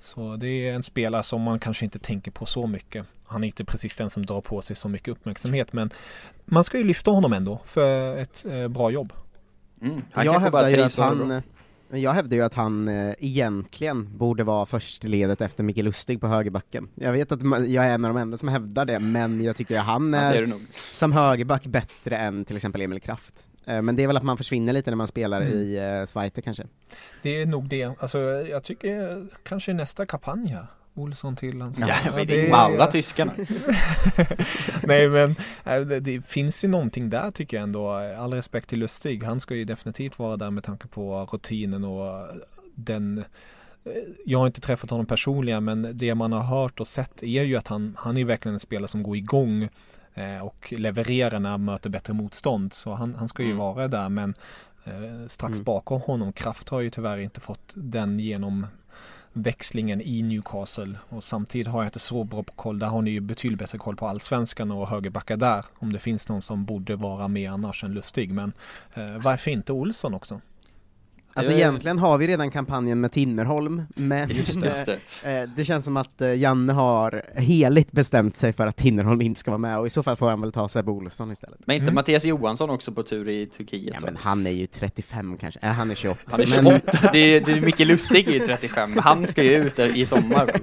[0.00, 3.06] Så det är en spelare som man kanske inte tänker på så mycket.
[3.26, 5.90] Han är inte precis den som drar på sig så mycket uppmärksamhet men
[6.44, 9.12] man ska ju lyfta honom ändå för ett eh, bra jobb.
[9.82, 11.42] Mm, jag hävdar ju att han
[11.92, 16.20] jag hävdar ju att han eh, egentligen borde vara först i ledet efter Micke Lustig
[16.20, 16.88] på högerbacken.
[16.94, 19.78] Jag vet att jag är en av de enda som hävdar det, men jag tycker
[19.78, 20.60] att han är, ja, är
[20.92, 23.46] som högerback bättre än till exempel Emil Kraft.
[23.66, 25.58] Eh, men det är väl att man försvinner lite när man spelar mm.
[25.58, 26.66] i Zweite kanske?
[27.22, 27.84] Det är nog det.
[27.98, 30.66] Alltså jag tycker kanske nästa kampanj här.
[30.94, 31.78] Olsson till hans...
[31.78, 33.32] Ja, jag vet inte, alla tyskarna.
[34.82, 35.30] Nej men
[35.64, 37.90] äh, det, det, finns ju någonting där tycker jag ändå.
[37.92, 39.22] All respekt till Lustig.
[39.22, 42.28] Han ska ju definitivt vara där med tanke på rutinen och
[42.74, 43.92] den eh,
[44.26, 47.56] jag har inte träffat honom personligen men det man har hört och sett är ju
[47.56, 49.68] att han, han är verkligen en spelare som går igång Eh,
[50.42, 52.72] och levererar när han möter bättre motstånd.
[52.72, 53.58] Så han, han ska ju mm.
[53.58, 54.34] vara där men
[54.84, 55.64] eh, strax mm.
[55.64, 58.66] bakom honom, Kraft har ju tyvärr inte fått den genom
[59.32, 62.78] växlingen i Newcastle och samtidigt har jag inte så bra koll.
[62.78, 65.64] Där har ni ju betydligt bättre koll på allsvenskan och högerbackar där.
[65.78, 68.30] Om det finns någon som borde vara med annars än Lustig.
[68.32, 68.52] Men
[68.94, 70.40] eh, varför inte Olsson också?
[71.34, 74.98] Alltså egentligen har vi redan kampanjen med Tinnerholm, men just det.
[75.24, 79.40] Eh, det känns som att eh, Janne har heligt bestämt sig för att Tinnerholm inte
[79.40, 81.60] ska vara med, och i så fall får han väl ta Sebbe Olsson istället.
[81.64, 81.94] Men inte mm.
[81.94, 83.94] Mattias Johansson också på tur i Turkiet?
[83.94, 86.20] Ja, men han är ju 35 kanske, eller han är 28.
[86.26, 86.80] Han är 28, men...
[87.12, 90.50] det, är, det är mycket lustigt i 35, han ska ju ut i sommar.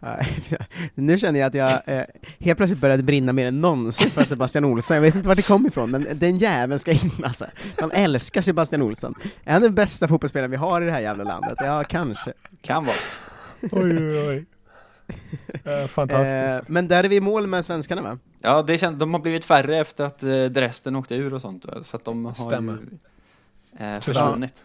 [0.94, 2.04] nu känner jag att jag eh,
[2.38, 5.46] helt plötsligt började brinna mer än någonsin för Sebastian Olsson, jag vet inte var det
[5.46, 7.46] kom ifrån, men den jäveln ska in alltså.
[7.80, 9.14] Man älskar Sebastian Olsson.
[9.44, 11.58] Är han den bästa fotbollsspelaren vi har i det här jävla landet?
[11.58, 12.32] Ja, kanske.
[12.60, 12.96] Kan vara.
[13.60, 14.46] oj, oj, oj.
[15.64, 16.68] Eh, fantastiskt.
[16.68, 18.18] Eh, men där är vi i mål med svenskarna va?
[18.40, 21.66] Ja, det känns, de har blivit färre efter att eh, Dresden åkte ur och sånt,
[21.82, 22.78] så att de har Stämmer.
[23.78, 24.64] ju eh, försvunnit.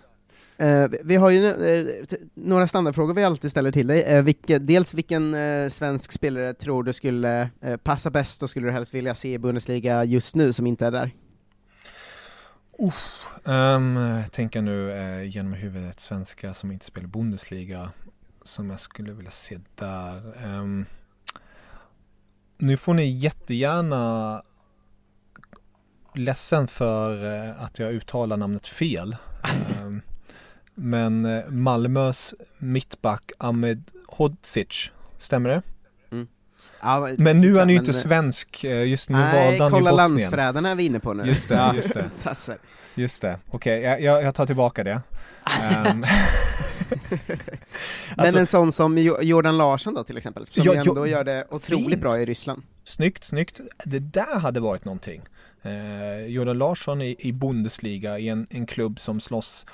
[0.62, 4.04] Eh, vi har ju eh, några standardfrågor vi alltid ställer till dig.
[4.04, 8.68] Eh, vilke, dels vilken eh, svensk spelare tror du skulle eh, passa bäst och skulle
[8.68, 11.12] du helst vilja se i Bundesliga just nu som inte är där?
[12.80, 17.92] Uff, um, tänker nu eh, genom huvudet svenska som inte spelar Bundesliga
[18.44, 20.46] som jag skulle vilja se där.
[20.46, 20.86] Um,
[22.58, 24.44] nu får ni jättegärna
[26.16, 27.24] ledsen för
[27.60, 29.16] att jag uttalar namnet fel.
[29.82, 30.02] Um,
[30.84, 35.62] Men eh, Malmös mittback Ahmed Hodzic, stämmer det?
[36.12, 36.28] Mm.
[36.82, 39.90] Ja, men nu är han ju inte svensk, eh, just nu nej, valde han kolla
[39.90, 40.20] ju Bosnien.
[40.20, 41.26] landsförrädarna är vi inne på nu.
[41.26, 42.10] Just det, just det.
[42.96, 45.02] just det, okej, okay, jag, jag, tar tillbaka det.
[45.92, 46.00] um,
[48.16, 51.46] Men alltså, en sån som Jordan Larsson då till exempel, som jo, ändå gör det
[51.50, 52.02] otroligt fint.
[52.02, 52.64] bra i Ryssland.
[52.84, 53.62] Snyggt, snyggt.
[53.86, 55.22] Det där hade varit någonting.
[55.64, 59.66] Eh, Jordan Larsson i, i Bundesliga, i en, en klubb som slåss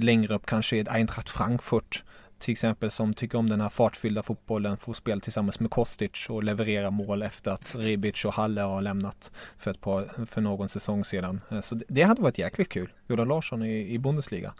[0.00, 2.02] längre upp kanske är Eintracht Frankfurt
[2.38, 6.44] till exempel som tycker om den här fartfyllda fotbollen får spela tillsammans med Kostic och
[6.44, 11.04] leverera mål efter att Rebic och Halle har lämnat för, ett par, för någon säsong
[11.04, 11.40] sedan.
[11.50, 12.92] Eh, så det hade varit jäkligt kul.
[13.06, 14.54] Jordan Larsson i, i Bundesliga.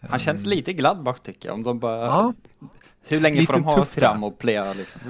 [0.00, 0.50] Han känns ehm.
[0.50, 2.06] lite Gladbach tycker jag, om de bara...
[2.06, 2.34] Ja,
[3.02, 5.00] Hur länge får de ha Tiram och Plea liksom?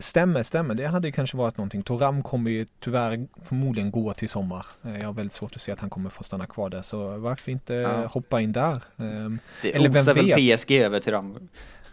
[0.00, 0.74] Stämmer, stämmer.
[0.74, 1.82] Det hade kanske varit någonting.
[1.82, 4.66] Toram kommer ju tyvärr förmodligen gå till sommar.
[4.84, 6.82] Eh, jag har väldigt svårt att se att han kommer få stanna kvar där.
[6.82, 8.06] Så varför inte ja.
[8.06, 8.82] hoppa in där?
[8.96, 11.48] Ehm, det Eller vem väl PSG över Toram?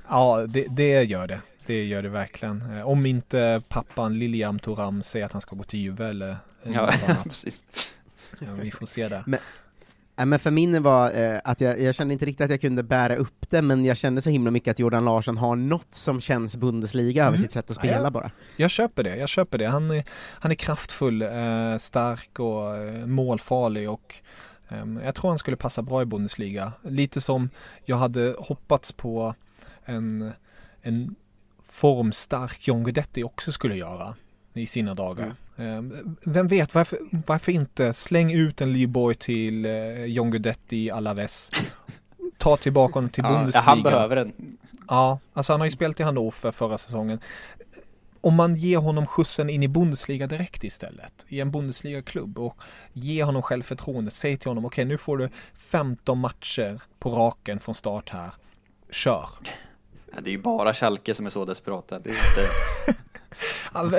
[0.09, 1.41] Ja, det, det, gör det.
[1.65, 2.77] Det gör det verkligen.
[2.77, 6.91] Eh, om inte pappan Liliam Toram säger att han ska gå till Juve eller Ja,
[7.23, 7.63] precis.
[8.39, 9.23] Ja, vi får se det.
[9.27, 9.39] Men,
[10.17, 12.83] Nej men för min var eh, att jag, jag kände inte riktigt att jag kunde
[12.83, 16.21] bära upp det, men jag kände så himla mycket att Jordan Larsson har något som
[16.21, 17.27] känns Bundesliga mm.
[17.27, 18.31] över sitt sätt att spela ja, bara.
[18.55, 19.67] Jag köper det, jag köper det.
[19.67, 24.15] Han är, han är kraftfull, eh, stark och eh, målfarlig och
[24.69, 26.71] ehm, jag tror han skulle passa bra i Bundesliga.
[26.81, 27.49] Lite som
[27.85, 29.35] jag hade hoppats på
[29.85, 30.31] en,
[30.81, 31.15] en
[31.61, 34.15] formstark John Guidetti också skulle göra
[34.53, 35.23] i sina dagar.
[35.23, 35.35] Mm.
[35.57, 37.93] Ehm, vem vet, varför, varför inte?
[37.93, 41.51] Släng ut en Lee till eh, John Guidetti i Alaves.
[42.37, 43.61] Ta tillbaka honom till ja, Bundesliga.
[43.61, 44.57] Han behöver den.
[44.87, 47.19] Ja, alltså han har ju spelat i Hannover förra säsongen.
[48.21, 52.57] Om man ger honom skjutsen in i Bundesliga direkt istället, i en Bundesliga-klubb och
[52.93, 57.59] ger honom självförtroende, säg till honom okej okay, nu får du 15 matcher på raken
[57.59, 58.31] från start här,
[58.91, 59.29] kör.
[60.11, 61.99] Ja, det är ju bara Schalke som är så desperata.
[61.99, 62.49] Det är inte...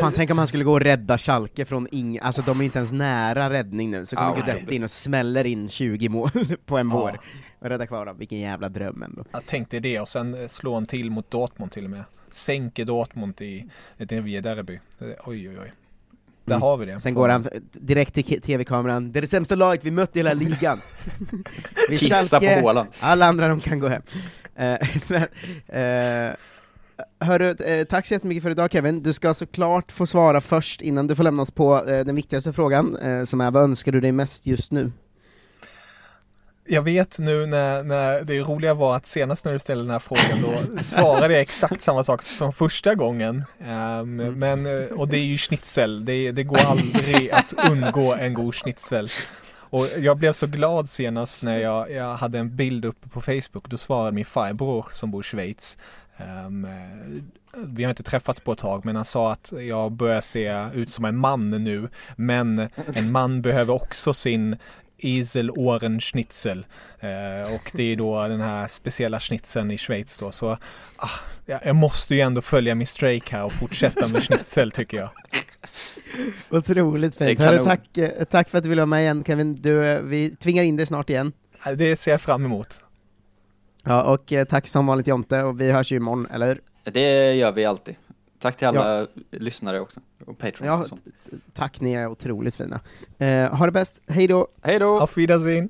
[0.00, 2.18] Fan, tänk om han skulle gå och rädda Schalke från ing...
[2.22, 5.44] Alltså de är inte ens nära räddning nu, så kommer Ja, Guidetti in och smäller
[5.44, 6.30] in 20 mål
[6.66, 7.20] på en vår.
[7.58, 9.24] Och räddar kvar dem, vilken jävla dröm ändå.
[9.32, 12.04] Jag tänkte det och sen eh, slå en till mot Dortmund till och med.
[12.30, 13.68] Sänker Dortmund i
[13.98, 14.80] ett derby.
[15.00, 15.72] Oj oj oj.
[16.44, 16.62] Där Mm.
[16.62, 17.00] har vi det.
[17.00, 20.32] Sen går han direkt till tv-kameran, det är det sämsta laget vi mött i hela
[20.32, 20.80] ligan.
[21.90, 22.88] Vi Kissa på Haaland.
[23.00, 24.02] alla andra de kan gå hem.
[24.56, 25.22] Eh, men,
[25.66, 26.34] eh,
[27.20, 31.06] hörru, eh, tack så jättemycket för idag Kevin, du ska såklart få svara först innan
[31.06, 34.00] du får lämna oss på eh, den viktigaste frågan, eh, som är vad önskar du
[34.00, 34.92] dig mest just nu?
[36.70, 39.98] Jag vet nu när, när det roliga var att senast när du ställde den här
[39.98, 43.44] frågan då svarade jag exakt samma sak som första gången.
[43.64, 48.34] Ehm, men, eh, och det är ju schnitzel, det, det går aldrig att undgå en
[48.34, 49.10] god schnitzel.
[49.70, 53.68] Och jag blev så glad senast när jag, jag hade en bild uppe på Facebook,
[53.68, 55.78] då svarade min farbror som bor i Schweiz
[57.54, 60.90] vi har inte träffats på ett tag men han sa att jag börjar se ut
[60.90, 64.56] som en man nu men en man behöver också sin
[64.98, 66.66] Eselohren-schnitzel.
[67.00, 70.32] Eh, och det är då den här speciella schnitzeln i Schweiz då.
[70.32, 70.58] Så
[70.96, 71.10] ah,
[71.46, 75.10] jag måste ju ändå följa Miss Drake här och fortsätta med schnitzel tycker jag.
[76.50, 77.40] Otroligt fint.
[77.40, 80.30] Hörru, tack, eh, tack för att du ville vara med igen Kevin, du, eh, vi
[80.30, 81.32] tvingar in dig snart igen.
[81.76, 82.80] Det ser jag fram emot.
[83.88, 86.60] Ja, och eh, tack som vanligt Jonte, och vi hörs ju imorgon, eller hur?
[86.84, 87.94] Det gör vi alltid.
[88.38, 91.02] Tack till alla lyssnare också, och patrons Ja, och sånt.
[91.52, 92.80] tack, ni är otroligt fina.
[93.18, 94.48] Eh, ha det bäst, hej då!
[94.62, 95.00] Hej då!
[95.00, 95.68] Auf Wiedersehen!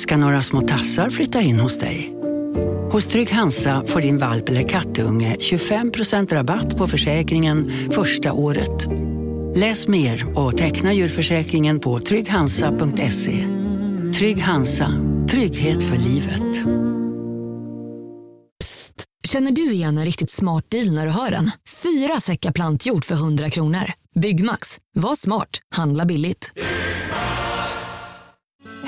[0.00, 2.14] ska några små tassar flytta in hos dig.
[2.92, 8.86] Hos Trygg Hansa får din valp eller kattunge 25% rabatt på försäkringen första året.
[9.54, 13.46] Läs mer och teckna djurförsäkringen på trygghansa.se.
[14.18, 14.92] Trygg Hansa,
[15.30, 16.66] trygghet för livet.
[18.60, 21.50] Psst, Känner du igen en riktigt smart deal när du hör den?
[21.82, 23.84] Fyra säckar plantjord för 100 kronor.
[24.20, 24.78] Byggmax.
[24.94, 25.48] Var smart.
[25.74, 26.50] Handla billigt.